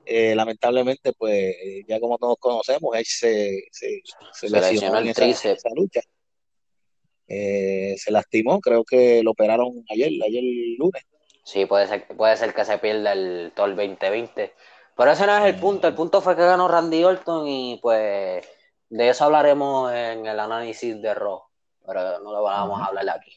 Eh, 0.08 0.36
lamentablemente, 0.36 1.14
pues, 1.14 1.56
ya 1.88 2.00
como 2.00 2.18
todos 2.18 2.38
conocemos, 2.40 2.96
él 2.96 3.06
se, 3.06 3.64
se, 3.72 4.02
se, 4.34 4.50
lesionó 4.50 5.00
en 5.00 5.08
esa, 5.08 5.56
lucha. 5.76 6.02
Eh, 7.28 7.96
se 7.98 8.12
lastimó, 8.12 8.60
creo 8.60 8.84
que 8.84 9.24
lo 9.24 9.32
operaron 9.32 9.84
ayer, 9.90 10.12
ayer 10.24 10.44
lunes. 10.78 11.04
Sí, 11.44 11.66
puede 11.66 11.88
ser, 11.88 12.08
puede 12.08 12.38
ser 12.38 12.54
que 12.54 12.66
se 12.66 12.78
pierda 12.78 13.14
el, 13.14 13.52
todo 13.56 13.68
el 13.68 13.76
2020. 13.76 14.54
Pero 14.96 15.12
ese 15.12 15.26
no 15.26 15.38
es 15.38 15.46
el 15.46 15.60
punto. 15.60 15.88
El 15.88 15.96
punto 15.96 16.22
fue 16.22 16.36
que 16.36 16.42
ganó 16.42 16.68
Randy 16.68 17.04
Orton 17.04 17.48
y 17.48 17.80
pues 17.82 18.48
de 18.90 19.10
eso 19.10 19.26
hablaremos 19.26 19.92
en 19.92 20.26
el 20.26 20.40
análisis 20.40 21.02
de 21.02 21.14
Raw, 21.14 21.42
pero 21.86 22.20
no 22.20 22.32
lo 22.32 22.44
vamos 22.44 22.82
a 22.82 22.86
hablar 22.86 23.10
aquí. 23.10 23.32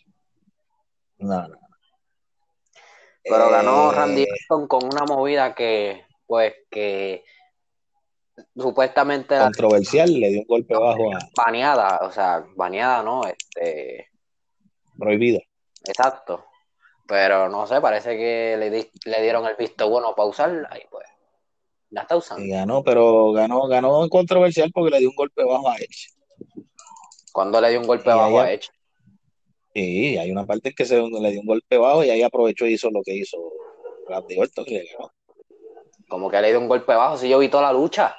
No, 1.19 1.49
no. 1.49 1.59
Pero 3.25 3.51
ganó 3.51 3.91
eh, 3.91 3.95
Randy 3.95 4.27
Orton 4.51 4.69
con 4.69 4.85
una 4.85 5.05
movida 5.05 5.55
que, 5.55 6.07
pues, 6.27 6.55
que 6.71 7.25
supuestamente 8.57 9.37
controversial, 9.39 10.13
le 10.13 10.29
dio 10.29 10.41
un 10.41 10.47
golpe 10.47 10.75
bajo 10.75 11.13
a 11.13 11.19
baneada, 11.37 12.01
o 12.03 12.11
sea, 12.11 12.45
baneada 12.57 13.03
no, 13.03 13.23
este 13.25 14.09
prohibida. 14.99 15.41
Exacto. 15.87 16.45
Pero 17.07 17.49
no 17.49 17.67
sé, 17.67 17.81
parece 17.81 18.17
que 18.17 18.57
le, 18.59 18.71
di- 18.71 18.91
le 19.07 19.23
dieron 19.23 19.47
el 19.47 19.57
visto 19.57 19.89
bueno 19.89 20.15
para 20.15 20.29
usarla 20.29 20.69
y 20.77 20.87
pues 20.91 21.07
la 21.91 22.03
está 22.03 22.17
usando. 22.17 22.45
Y 22.45 22.51
ganó, 22.51 22.83
pero 22.85 23.33
ganó, 23.33 23.67
ganó 23.67 24.03
en 24.03 24.11
controversial 24.11 24.71
porque 24.75 24.91
le 24.91 24.99
dio 24.99 25.09
un 25.09 25.17
golpe 25.17 25.43
bajo 25.43 25.71
a 25.71 25.77
Edge. 25.77 26.09
Cuando 27.33 27.61
le 27.61 27.71
dio 27.71 27.81
un 27.81 27.87
golpe 27.87 28.11
Y 28.11 28.13
bajo 28.13 28.41
a 28.41 28.53
Edge. 28.53 28.69
Y 29.73 30.17
hay 30.19 30.31
una 30.31 30.45
parte 30.45 30.71
en 30.71 30.75
que 30.75 30.85
se 30.85 30.97
le 31.01 31.31
dio 31.31 31.41
un 31.41 31.47
golpe 31.47 31.79
bajo 31.79 32.05
y 32.05 32.11
ahí 32.11 32.23
aprovechó 32.23 32.67
y 32.67 32.75
hizo 32.75 32.91
lo 32.91 33.01
que 33.03 33.15
hizo 33.15 33.39
Randy 34.09 34.39
Orton 34.39 34.65
y 34.67 34.75
le 34.75 34.85
ganó. 34.93 35.11
Como 36.09 36.31
que 36.31 36.41
le 36.43 36.49
dio 36.49 36.59
un 36.59 36.69
golpe 36.69 36.95
bajo, 36.95 37.17
si 37.17 37.29
yo 37.29 37.39
vi 37.39 37.49
toda 37.49 37.63
la 37.65 37.73
lucha. 37.73 38.17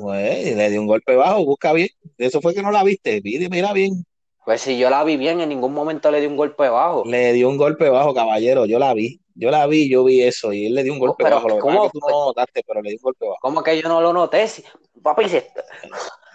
Pues, 0.00 0.56
le 0.56 0.70
dio 0.70 0.80
un 0.80 0.86
golpe 0.86 1.16
bajo, 1.16 1.44
busca 1.44 1.72
bien. 1.72 1.88
Eso 2.16 2.40
fue 2.40 2.54
que 2.54 2.62
no 2.62 2.70
la 2.70 2.84
viste. 2.84 3.20
Mira, 3.22 3.48
mira 3.48 3.72
bien. 3.72 4.04
Pues 4.44 4.62
si 4.62 4.78
yo 4.78 4.88
la 4.88 5.04
vi 5.04 5.16
bien, 5.16 5.40
en 5.40 5.50
ningún 5.50 5.74
momento 5.74 6.10
le 6.10 6.20
di 6.20 6.26
un 6.26 6.36
golpe 6.36 6.68
bajo. 6.68 7.04
Le 7.04 7.32
dio 7.34 7.48
un 7.48 7.58
golpe 7.58 7.88
bajo, 7.90 8.14
caballero. 8.14 8.64
Yo 8.64 8.78
la 8.78 8.94
vi. 8.94 9.20
Yo 9.34 9.50
la 9.50 9.66
vi, 9.66 9.88
yo 9.88 10.04
vi 10.04 10.22
eso. 10.22 10.52
Y 10.52 10.66
él 10.66 10.74
le 10.74 10.82
dio 10.84 10.94
un 10.94 10.98
golpe 10.98 11.22
pero 11.24 11.36
bajo. 11.36 11.48
Lo 11.48 11.58
¿cómo 11.58 11.82
que 11.82 11.90
tú 11.90 12.00
no 12.00 12.08
lo 12.08 12.24
notaste, 12.26 12.62
pero 12.66 12.80
le 12.80 12.90
dio 12.90 12.98
un 12.98 13.02
golpe 13.02 13.26
bajo. 13.26 13.38
¿Cómo 13.40 13.62
que 13.62 13.80
yo 13.80 13.88
no 13.88 14.00
lo 14.00 14.12
noté? 14.12 14.48
Si- 14.48 14.64
Papi, 15.02 15.28
si- 15.28 15.42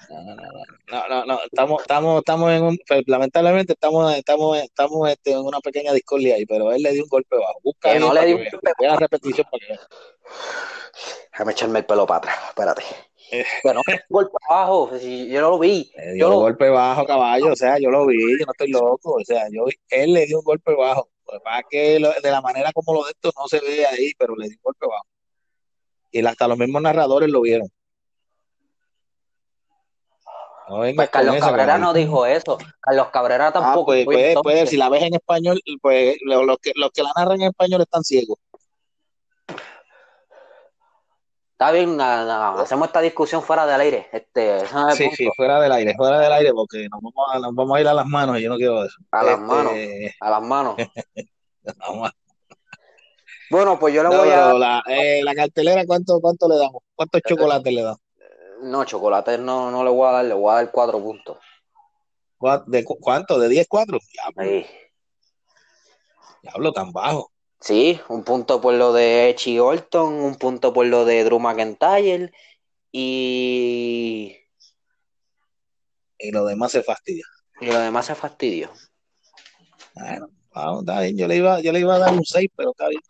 No, 0.09 1.07
no, 1.07 1.09
no, 1.09 1.25
no, 1.25 1.39
estamos, 1.43 1.81
estamos, 1.81 2.19
estamos 2.19 2.51
en 2.51 2.63
un, 2.63 2.77
pues, 2.87 3.01
lamentablemente 3.07 3.73
estamos, 3.73 4.15
estamos, 4.15 4.57
estamos 4.57 5.09
este, 5.09 5.31
en 5.31 5.39
una 5.39 5.59
pequeña 5.59 5.91
discordia 5.91 6.35
ahí, 6.35 6.45
pero 6.45 6.71
él 6.71 6.83
le 6.83 6.91
dio 6.91 7.03
un 7.03 7.09
golpe 7.09 7.35
bajo. 7.35 7.59
Busca 7.63 7.93
Que 7.93 7.99
no 7.99 8.13
le 8.13 8.25
dio 8.25 8.35
un 8.37 8.43
golpe 8.43 8.71
Ve 8.79 8.87
la 8.87 8.95
repetición 8.95 9.47
para 9.49 9.65
que. 9.65 9.79
Déjame 11.31 11.51
echarme 11.51 11.79
el 11.79 11.85
pelo 11.85 12.05
para 12.05 12.19
atrás, 12.19 12.37
espérate. 12.49 12.83
Que 13.29 13.73
no 13.73 13.81
golpe 14.09 14.37
bajo, 14.49 14.97
si 14.99 15.27
yo 15.29 15.41
lo 15.41 15.59
vi. 15.59 15.91
Le 15.95 16.05
Yo 16.09 16.13
dio 16.13 16.29
lo- 16.29 16.35
un 16.37 16.41
golpe 16.43 16.69
bajo, 16.69 17.05
caballo, 17.05 17.51
o 17.53 17.55
sea, 17.55 17.77
yo 17.79 17.89
lo 17.89 18.05
vi, 18.05 18.19
yo 18.19 18.45
no 18.45 18.51
estoy 18.51 18.69
loco, 18.69 19.13
o 19.15 19.23
sea, 19.25 19.45
yo 19.51 19.65
vi- 19.65 19.79
él 19.89 20.13
le 20.13 20.25
dio 20.27 20.39
un 20.39 20.43
golpe 20.45 20.73
bajo. 20.75 21.09
Lo 21.31 21.39
que 21.69 21.99
lo- 21.99 22.11
de 22.21 22.31
la 22.31 22.41
manera 22.41 22.71
como 22.73 22.93
lo 22.93 23.03
de 23.05 23.11
esto 23.11 23.31
no 23.37 23.47
se 23.47 23.59
ve 23.59 23.85
ahí, 23.85 24.13
pero 24.17 24.35
le 24.35 24.47
dio 24.49 24.57
un 24.57 24.63
golpe 24.63 24.85
bajo. 24.87 25.05
Y 26.11 26.23
hasta 26.25 26.47
los 26.47 26.57
mismos 26.57 26.81
narradores 26.81 27.29
lo 27.29 27.41
vieron. 27.41 27.67
No 30.69 30.77
Pues 30.95 31.09
Carlos 31.09 31.35
esa, 31.35 31.47
Cabrera 31.47 31.77
no 31.77 31.93
dijo 31.93 32.25
eso. 32.25 32.57
Carlos 32.79 33.07
Cabrera 33.11 33.47
Ah, 33.47 33.51
tampoco. 33.53 33.85
pues, 33.87 34.05
Pues, 34.05 34.33
pues, 34.33 34.43
pues, 34.43 34.69
si 34.69 34.77
la 34.77 34.89
ves 34.89 35.03
en 35.03 35.15
español, 35.15 35.59
pues 35.81 36.17
lo- 36.21 36.43
los 36.45 36.57
que, 36.59 36.71
los 36.75 36.89
que 36.91 37.03
la 37.03 37.11
narran 37.15 37.41
en 37.41 37.49
español 37.49 37.81
están 37.81 38.03
ciegos. 38.03 38.37
Está 41.53 41.71
bien, 41.71 41.95
na- 41.95 42.25
na- 42.25 42.61
hacemos 42.61 42.87
esta 42.87 42.99
discusión 42.99 43.41
fuera 43.41 43.65
del 43.65 43.79
aire. 43.79 44.09
Este, 44.11 44.59
Sí, 44.97 45.09
sí, 45.15 45.29
fuera 45.35 45.61
del 45.61 45.71
aire, 45.71 45.93
fuera 45.95 46.19
del 46.19 46.33
aire, 46.33 46.51
porque 46.51 46.89
nos 46.89 46.99
vamos 47.01 47.29
a, 47.31 47.39
nos 47.39 47.55
vamos 47.55 47.77
a 47.77 47.81
ir 47.81 47.87
a 47.87 47.93
las 47.93 48.05
manos 48.05 48.37
y 48.39 48.41
yo 48.43 48.49
no 48.49 48.57
quiero 48.57 48.83
eso. 48.83 48.97
A 49.11 49.23
las 49.23 49.35
Este, 49.35 49.45
manos. 49.45 49.73
A 50.19 50.29
las 50.29 50.41
manos. 50.41 50.75
Bueno, 53.49 53.77
pues 53.77 53.93
yo 53.93 54.01
le 54.01 54.09
No, 54.09 54.17
voy 54.17 54.29
a 54.31 54.53
la, 54.53 54.83
eh, 54.87 55.21
la 55.23 55.35
cartelera, 55.35 55.85
¿cuánto, 55.85 56.19
¿cuánto 56.19 56.47
le 56.49 56.55
damos? 56.57 56.81
¿Cuántos 56.95 57.21
chocolates 57.21 57.71
le 57.71 57.83
damos? 57.83 57.99
No, 58.63 58.83
chocolate 58.83 59.37
no, 59.37 59.69
no 59.69 59.83
le 59.83 59.91
voy 59.91 60.07
a 60.07 60.11
dar, 60.11 60.25
le 60.25 60.33
voy 60.33 60.51
a 60.51 60.55
dar 60.55 60.71
cuatro 60.71 60.99
puntos. 60.99 61.37
¿Cuá- 62.37 62.63
¿De 62.65 62.83
cu- 62.83 62.97
cuánto? 62.99 63.37
¿De 63.37 63.47
10, 63.49 63.67
4? 63.69 63.99
Diablo, 64.11 64.41
Ahí. 64.41 64.65
diablo, 66.41 66.71
tan 66.73 66.91
bajo. 66.91 67.31
Sí, 67.63 67.97
un 68.09 68.25
punto 68.25 68.59
por 68.59 68.73
lo 68.73 68.91
de 68.91 69.33
y 69.45 69.57
Orton, 69.57 70.15
un 70.15 70.35
punto 70.35 70.73
por 70.73 70.85
lo 70.85 71.05
de 71.05 71.23
Drew 71.23 71.39
McIntyre 71.39 72.29
y, 72.91 74.35
Y 76.19 76.31
lo 76.31 76.43
demás 76.43 76.73
se 76.73 76.83
fastidia. 76.83 77.23
y 77.61 77.67
lo 77.67 77.79
demás 77.79 78.07
se 78.07 78.15
fastidio. 78.15 78.69
Bueno, 79.95 80.27
vamos, 80.53 80.81
está 80.81 80.99
bien. 80.99 81.17
Yo 81.17 81.25
le 81.25 81.37
iba, 81.37 81.61
yo 81.61 81.71
le 81.71 81.79
iba 81.79 81.95
a 81.95 81.99
dar 81.99 82.13
un 82.13 82.25
6, 82.25 82.49
pero 82.53 82.71
está 82.71 82.89
bien. 82.89 83.01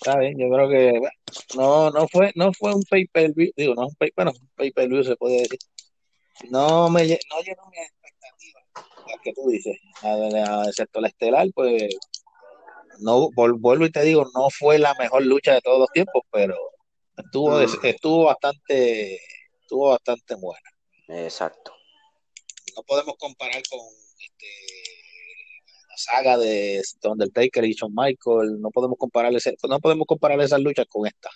Está 0.00 0.18
bien, 0.20 0.38
yo 0.38 0.48
creo 0.48 0.68
que 0.70 0.98
bueno, 0.98 1.10
no, 1.56 1.90
no 1.90 2.08
fue, 2.08 2.32
no 2.36 2.54
fue 2.54 2.74
un 2.74 2.84
pay-per-view, 2.84 3.52
digo, 3.54 3.74
no 3.74 3.82
es 3.82 3.88
un 3.88 3.96
pay, 3.96 4.12
bueno, 4.16 4.30
un 4.30 4.48
pay-per-view 4.56 5.04
se 5.04 5.16
puede 5.16 5.42
decir. 5.42 5.58
No 6.48 6.88
me 6.88 7.02
no 7.02 7.40
llenó 7.42 7.64
expectativas, 7.74 7.97
las 9.08 9.20
que 9.22 9.32
tú 9.32 9.48
dices, 9.48 9.76
a 10.02 10.16
ver, 10.16 10.36
a- 10.36 10.64
excepto 10.66 11.00
la 11.00 11.08
estelar, 11.08 11.48
pues 11.54 11.94
no 13.00 13.30
vuelvo 13.34 13.86
y 13.86 13.90
te 13.90 14.02
digo, 14.02 14.26
no 14.34 14.48
fue 14.50 14.78
la 14.78 14.94
mejor 14.94 15.24
lucha 15.24 15.54
de 15.54 15.60
todos 15.60 15.78
los 15.78 15.88
tiempos, 15.90 16.22
pero 16.32 16.56
estuvo, 17.16 17.58
Mm. 17.58 17.86
estuvo 17.86 18.24
bastante, 18.24 19.20
estuvo 19.60 19.88
bastante 19.90 20.34
buena. 20.34 20.70
Exacto. 21.08 21.72
no 22.76 22.82
podemos 22.84 23.16
comparar 23.18 23.60
con 23.68 23.80
este, 24.20 24.46
la 25.88 25.96
saga 25.96 26.36
de 26.38 26.80
Undertaker 27.02 27.64
y 27.64 27.72
Shawn 27.72 27.92
Michael, 27.92 28.60
no 28.60 28.70
podemos 28.70 28.96
comparar 28.98 29.34
ese- 29.34 29.56
no 29.68 29.80
podemos 29.80 30.06
comparar 30.06 30.40
esas 30.40 30.60
luchas 30.60 30.86
con 30.88 31.06
esta, 31.08 31.28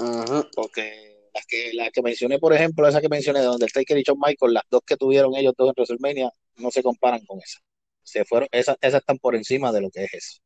Ujú. 0.00 0.48
porque 0.56 1.14
las 1.32 1.46
que, 1.46 1.72
las 1.74 1.90
que 1.92 2.02
mencioné, 2.02 2.40
por 2.40 2.52
ejemplo, 2.52 2.88
esa 2.88 3.00
que 3.00 3.08
mencioné 3.08 3.40
de 3.42 3.48
Undertaker 3.48 3.96
y 3.96 4.02
Shawn 4.02 4.18
Michael, 4.18 4.54
las 4.54 4.64
dos 4.70 4.80
que 4.84 4.96
tuvieron 4.96 5.36
ellos 5.36 5.54
dos 5.56 5.68
en 5.68 5.74
WrestleMania, 5.76 6.32
no 6.58 6.70
se 6.70 6.82
comparan 6.82 7.24
con 7.24 7.38
esa. 7.38 7.60
Se 8.02 8.24
fueron, 8.24 8.48
esas, 8.52 8.76
esas 8.80 9.00
están 9.00 9.18
por 9.18 9.36
encima 9.36 9.72
de 9.72 9.80
lo 9.80 9.90
que 9.90 10.04
es 10.04 10.14
eso. 10.14 10.40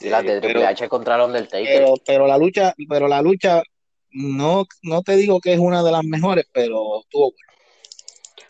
Y 0.00 0.08
las 0.08 0.22
de 0.22 0.28
Este, 0.36 0.40
Triple 0.40 0.60
pero, 0.60 0.68
H 0.68 0.88
contra 0.88 1.24
el 1.24 1.48
pero, 1.48 1.94
pero 2.06 2.26
la 2.26 2.38
lucha, 2.38 2.74
pero 2.88 3.08
la 3.08 3.20
lucha, 3.22 3.62
no, 4.10 4.64
no 4.82 5.02
te 5.02 5.16
digo 5.16 5.40
que 5.40 5.54
es 5.54 5.58
una 5.58 5.82
de 5.82 5.90
las 5.90 6.04
mejores, 6.04 6.46
pero 6.52 7.00
estuvo 7.00 7.32
buena. 7.32 7.52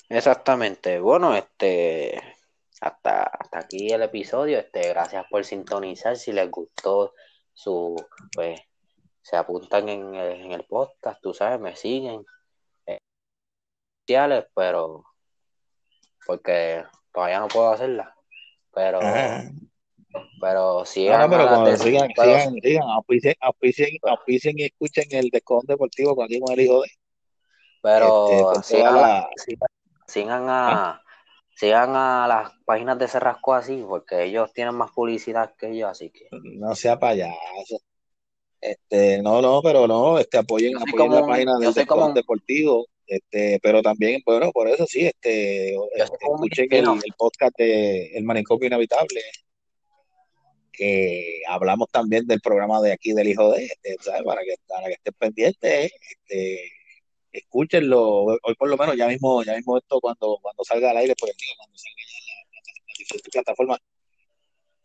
Exactamente. 0.09 0.98
Bueno, 1.01 1.35
este, 1.35 2.20
hasta, 2.81 3.22
hasta 3.22 3.59
aquí 3.61 3.90
el 3.90 4.03
episodio. 4.03 4.59
Este, 4.59 4.88
gracias 4.88 5.25
por 5.31 5.44
sintonizar. 5.44 6.16
Si 6.16 6.33
les 6.33 6.51
gustó 6.51 7.14
su, 7.55 7.96
pues, 8.35 8.61
se 9.22 9.37
apuntan 9.37 9.88
en 9.88 10.14
el, 10.14 10.40
en 10.42 10.53
el 10.53 10.64
podcast, 10.64 11.20
tú 11.22 11.33
sabes, 11.33 11.61
me 11.61 11.77
siguen. 11.77 12.25
eh, 12.87 12.98
sociales, 14.07 14.46
pero 14.55 15.05
porque 16.26 16.85
todavía 17.12 17.40
no 17.40 17.48
puedo 17.48 17.70
hacerla. 17.72 18.14
Pero, 18.74 19.00
Ajá. 19.02 19.50
pero 20.40 20.78
No, 20.80 20.85
sigan 20.85 21.18
no, 21.30 21.37
a 21.37 21.38
pero 21.38 21.64
de- 21.64 21.76
sigan, 21.76 22.08
pero- 22.16 22.38
sigan, 22.38 22.54
sigan, 22.62 22.88
auspicien, 22.90 23.35
auspicien, 23.40 23.88
auspicien 24.02 24.58
y 24.58 24.64
escuchen 24.64 25.04
el 25.11 25.28
Descon 25.30 25.61
Deportivo 25.66 26.14
con 26.16 26.24
aquí 26.24 26.40
con 26.40 26.52
el 26.52 26.61
hijo 26.61 26.82
de. 26.82 26.88
Pero 27.82 28.52
Este, 28.52 28.76
sigan, 28.76 28.94
la- 28.96 29.28
sigan, 29.37 29.68
sigan 30.06 30.44
a 30.48 30.98
sigan 31.54 31.94
a 31.94 32.26
las 32.26 32.50
páginas 32.64 32.98
de 32.98 33.06
Cerrasco 33.08 33.54
así, 33.54 33.85
porque 33.87 34.24
ellos 34.24 34.52
tienen 34.52 34.74
más 34.74 34.90
publicidad 34.92 35.54
que 35.56 35.76
yo, 35.76 35.87
así 35.88 36.11
que 36.11 36.26
No 36.32 36.74
sea 36.74 36.98
payaso. 36.98 37.37
Este, 38.61 39.20
no, 39.22 39.42
no, 39.42 39.61
pero 39.62 39.87
no, 39.88 40.18
este, 40.18 40.38
apoyen, 40.38 40.76
apoyen 40.76 40.96
como 40.96 41.20
la 41.20 41.26
página 41.26 41.58
del 41.58 41.74
Descon 41.74 42.02
un- 42.04 42.14
Deportivo, 42.14 42.87
este, 43.07 43.59
pero 43.62 43.83
también, 43.83 44.23
bueno, 44.25 44.51
por 44.53 44.69
eso 44.69 44.87
sí, 44.87 45.07
este, 45.07 45.71
este, 45.71 45.77
un 46.29 46.35
escuchen 46.45 46.69
el, 46.73 46.85
el 47.05 47.12
podcast 47.17 47.57
de 47.59 48.07
El 48.17 48.25
Manicomio 48.25 48.67
Inhabitable, 48.69 49.21
que 50.73 51.43
hablamos 51.49 51.88
también 51.91 52.27
del 52.27 52.41
programa 52.41 52.81
de 52.81 52.93
aquí 52.93 53.12
del 53.12 53.29
hijo 53.29 53.51
de, 53.53 53.65
este, 53.67 53.97
¿sabes? 54.01 54.23
Para 54.23 54.43
que, 54.43 54.55
para 54.67 54.87
que 54.88 54.95
estén 54.95 55.15
pendientes, 55.19 55.93
este, 56.11 56.71
escúchenlo, 57.33 58.25
hoy 58.25 58.55
por 58.59 58.69
lo 58.69 58.77
menos 58.77 58.97
ya 58.97 59.07
mismo, 59.09 59.43
ya 59.43 59.55
mismo 59.57 59.77
esto 59.79 60.01
cuando, 60.01 60.38
cuando 60.41 60.65
salga 60.65 60.91
al 60.91 60.97
aire, 60.99 61.15
pues 61.19 61.33
digo, 61.37 61.53
cuando 61.59 61.77
salga 61.79 62.03
ya 62.11 62.19
en 62.19 62.27
la- 62.27 62.61
la- 62.97 63.15
las 63.15 63.23
plataformas, 63.33 63.79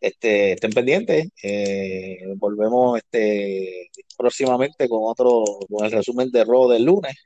este, 0.00 0.52
estén 0.52 0.72
pendientes, 0.72 1.28
eh, 1.42 2.18
volvemos 2.36 2.98
este 2.98 3.90
próximamente 4.16 4.88
con 4.88 5.00
otro, 5.02 5.42
con 5.68 5.84
el 5.84 5.90
resumen 5.90 6.30
de 6.30 6.44
Raw 6.44 6.68
del 6.68 6.84
lunes. 6.84 7.16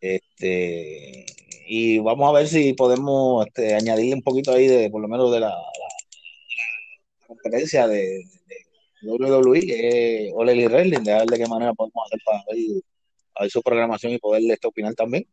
Este, 0.00 1.26
y 1.66 1.98
vamos 1.98 2.28
a 2.28 2.32
ver 2.38 2.48
si 2.48 2.72
podemos 2.72 3.46
este, 3.46 3.74
añadirle 3.74 4.14
un 4.14 4.22
poquito 4.22 4.52
ahí 4.52 4.66
de, 4.66 4.90
por 4.90 5.00
lo 5.02 5.08
menos 5.08 5.30
de 5.32 5.40
la, 5.40 5.48
la- 5.48 5.54
la 5.56 7.26
competencia 7.26 7.86
de, 7.86 8.24
de 8.46 8.56
WWE, 9.02 9.60
que 9.60 10.26
es 10.28 10.32
All 10.34 10.48
Elite 10.48 10.68
Wrestling, 10.68 11.02
de 11.04 11.14
ver 11.14 11.26
de 11.26 11.38
qué 11.38 11.46
manera 11.46 11.74
podemos 11.74 12.04
hacer 12.06 12.20
para 12.24 12.38
ver, 12.50 12.82
a 13.36 13.42
ver 13.42 13.50
su 13.50 13.62
programación 13.62 14.12
y 14.12 14.18
poderle 14.18 14.54
este, 14.54 14.66
opinar 14.68 14.94
también. 14.94 15.26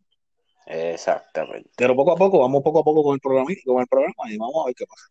Exactamente. 0.67 1.69
Pero 1.77 1.95
poco 1.95 2.11
a 2.11 2.15
poco, 2.15 2.39
vamos 2.39 2.63
poco 2.63 2.79
a 2.79 2.83
poco 2.83 3.03
con 3.03 3.13
el 3.13 3.19
programa, 3.21 3.47
con 3.65 3.81
el 3.81 3.87
programa 3.87 4.31
y 4.31 4.37
vamos 4.37 4.55
a 4.63 4.65
ver 4.65 4.75
qué 4.75 4.85
pasa. 4.85 5.07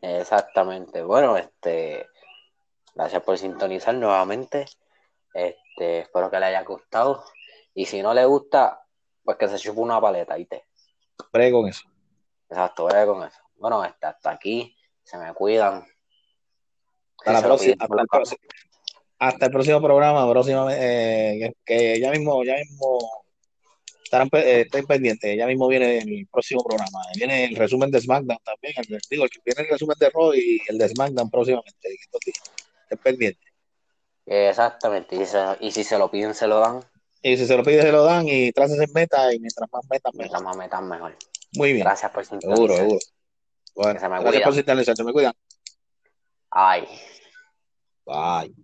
Exactamente. 0.00 1.02
Bueno, 1.02 1.36
este, 1.36 2.06
gracias 2.94 3.22
por 3.22 3.36
sintonizar 3.38 3.94
nuevamente. 3.94 4.66
Este, 5.34 6.00
espero 6.00 6.30
que 6.30 6.38
le 6.38 6.46
haya 6.46 6.62
gustado. 6.62 7.24
Y 7.78 7.86
si 7.86 8.02
no 8.02 8.12
le 8.12 8.24
gusta, 8.24 8.84
pues 9.22 9.36
que 9.36 9.46
se 9.46 9.56
chupe 9.56 9.78
una 9.78 10.00
paleta, 10.00 10.34
¿viste? 10.34 10.64
Bregue 11.32 11.52
con 11.52 11.68
eso. 11.68 11.82
Exacto, 12.50 12.86
vaya 12.86 13.06
con 13.06 13.22
eso. 13.22 13.38
Bueno, 13.54 13.84
este, 13.84 14.04
hasta 14.04 14.32
aquí. 14.32 14.76
Se 15.04 15.16
me 15.16 15.32
cuidan. 15.32 15.86
Hasta, 17.18 17.32
la 17.34 17.40
próxima, 17.40 17.76
hasta, 17.78 18.02
el 18.02 18.08
próximo, 18.08 18.40
hasta 19.20 19.46
el 19.46 19.52
próximo 19.52 19.80
programa, 19.80 20.28
próxima, 20.28 20.66
eh, 20.72 21.54
que, 21.64 21.74
que 21.92 22.00
ya 22.00 22.10
mismo, 22.10 22.42
ya 22.42 22.56
mismo 22.56 22.98
estarán 24.02 24.28
eh, 24.32 24.62
estén 24.62 24.84
pendientes. 24.84 25.38
Ya 25.38 25.46
mismo 25.46 25.68
viene 25.68 25.98
el 25.98 26.26
próximo 26.32 26.64
programa. 26.64 26.98
Viene 27.14 27.44
el 27.44 27.54
resumen 27.54 27.92
de 27.92 28.00
SmackDown 28.00 28.40
también. 28.44 28.74
El, 28.76 28.98
digo, 29.08 29.22
el, 29.22 29.30
viene 29.44 29.62
el 29.62 29.68
resumen 29.68 29.96
de 30.00 30.10
Raw 30.10 30.34
y 30.34 30.60
el 30.66 30.78
de 30.78 30.88
SmackDown 30.88 31.30
próximamente. 31.30 31.96
Estén 32.82 32.98
pendientes. 33.04 33.52
Exactamente. 34.26 35.14
Y, 35.14 35.24
se, 35.24 35.38
y, 35.60 35.70
si 35.70 35.84
se 35.84 35.96
lo 35.96 36.10
piden, 36.10 36.34
se 36.34 36.48
lo 36.48 36.58
dan. 36.58 36.82
Y 37.22 37.36
si 37.36 37.46
se 37.46 37.56
lo 37.56 37.62
piden, 37.64 37.82
se 37.82 37.92
lo 37.92 38.04
dan. 38.04 38.26
Y 38.28 38.52
traces 38.52 38.80
en 38.80 38.92
meta. 38.92 39.32
Y 39.32 39.40
mientras 39.40 39.68
más 39.72 39.84
metas, 39.90 40.14
mejor. 40.14 40.18
Mientras 40.18 40.42
más 40.42 40.56
metas, 40.56 40.82
mejor. 40.82 41.16
Muy 41.52 41.72
bien. 41.72 41.84
Gracias 41.84 42.10
por 42.10 42.24
Seguro, 42.24 42.76
seguro. 42.76 42.98
Bueno, 43.74 44.00
se 44.00 44.08
me 44.08 44.20
gracias 44.20 44.42
por 44.42 44.54
sintonizar. 44.54 44.96
Se 44.96 45.04
me 45.04 45.12
cuidan. 45.12 45.32
Ay. 46.50 46.88
Bye. 48.06 48.54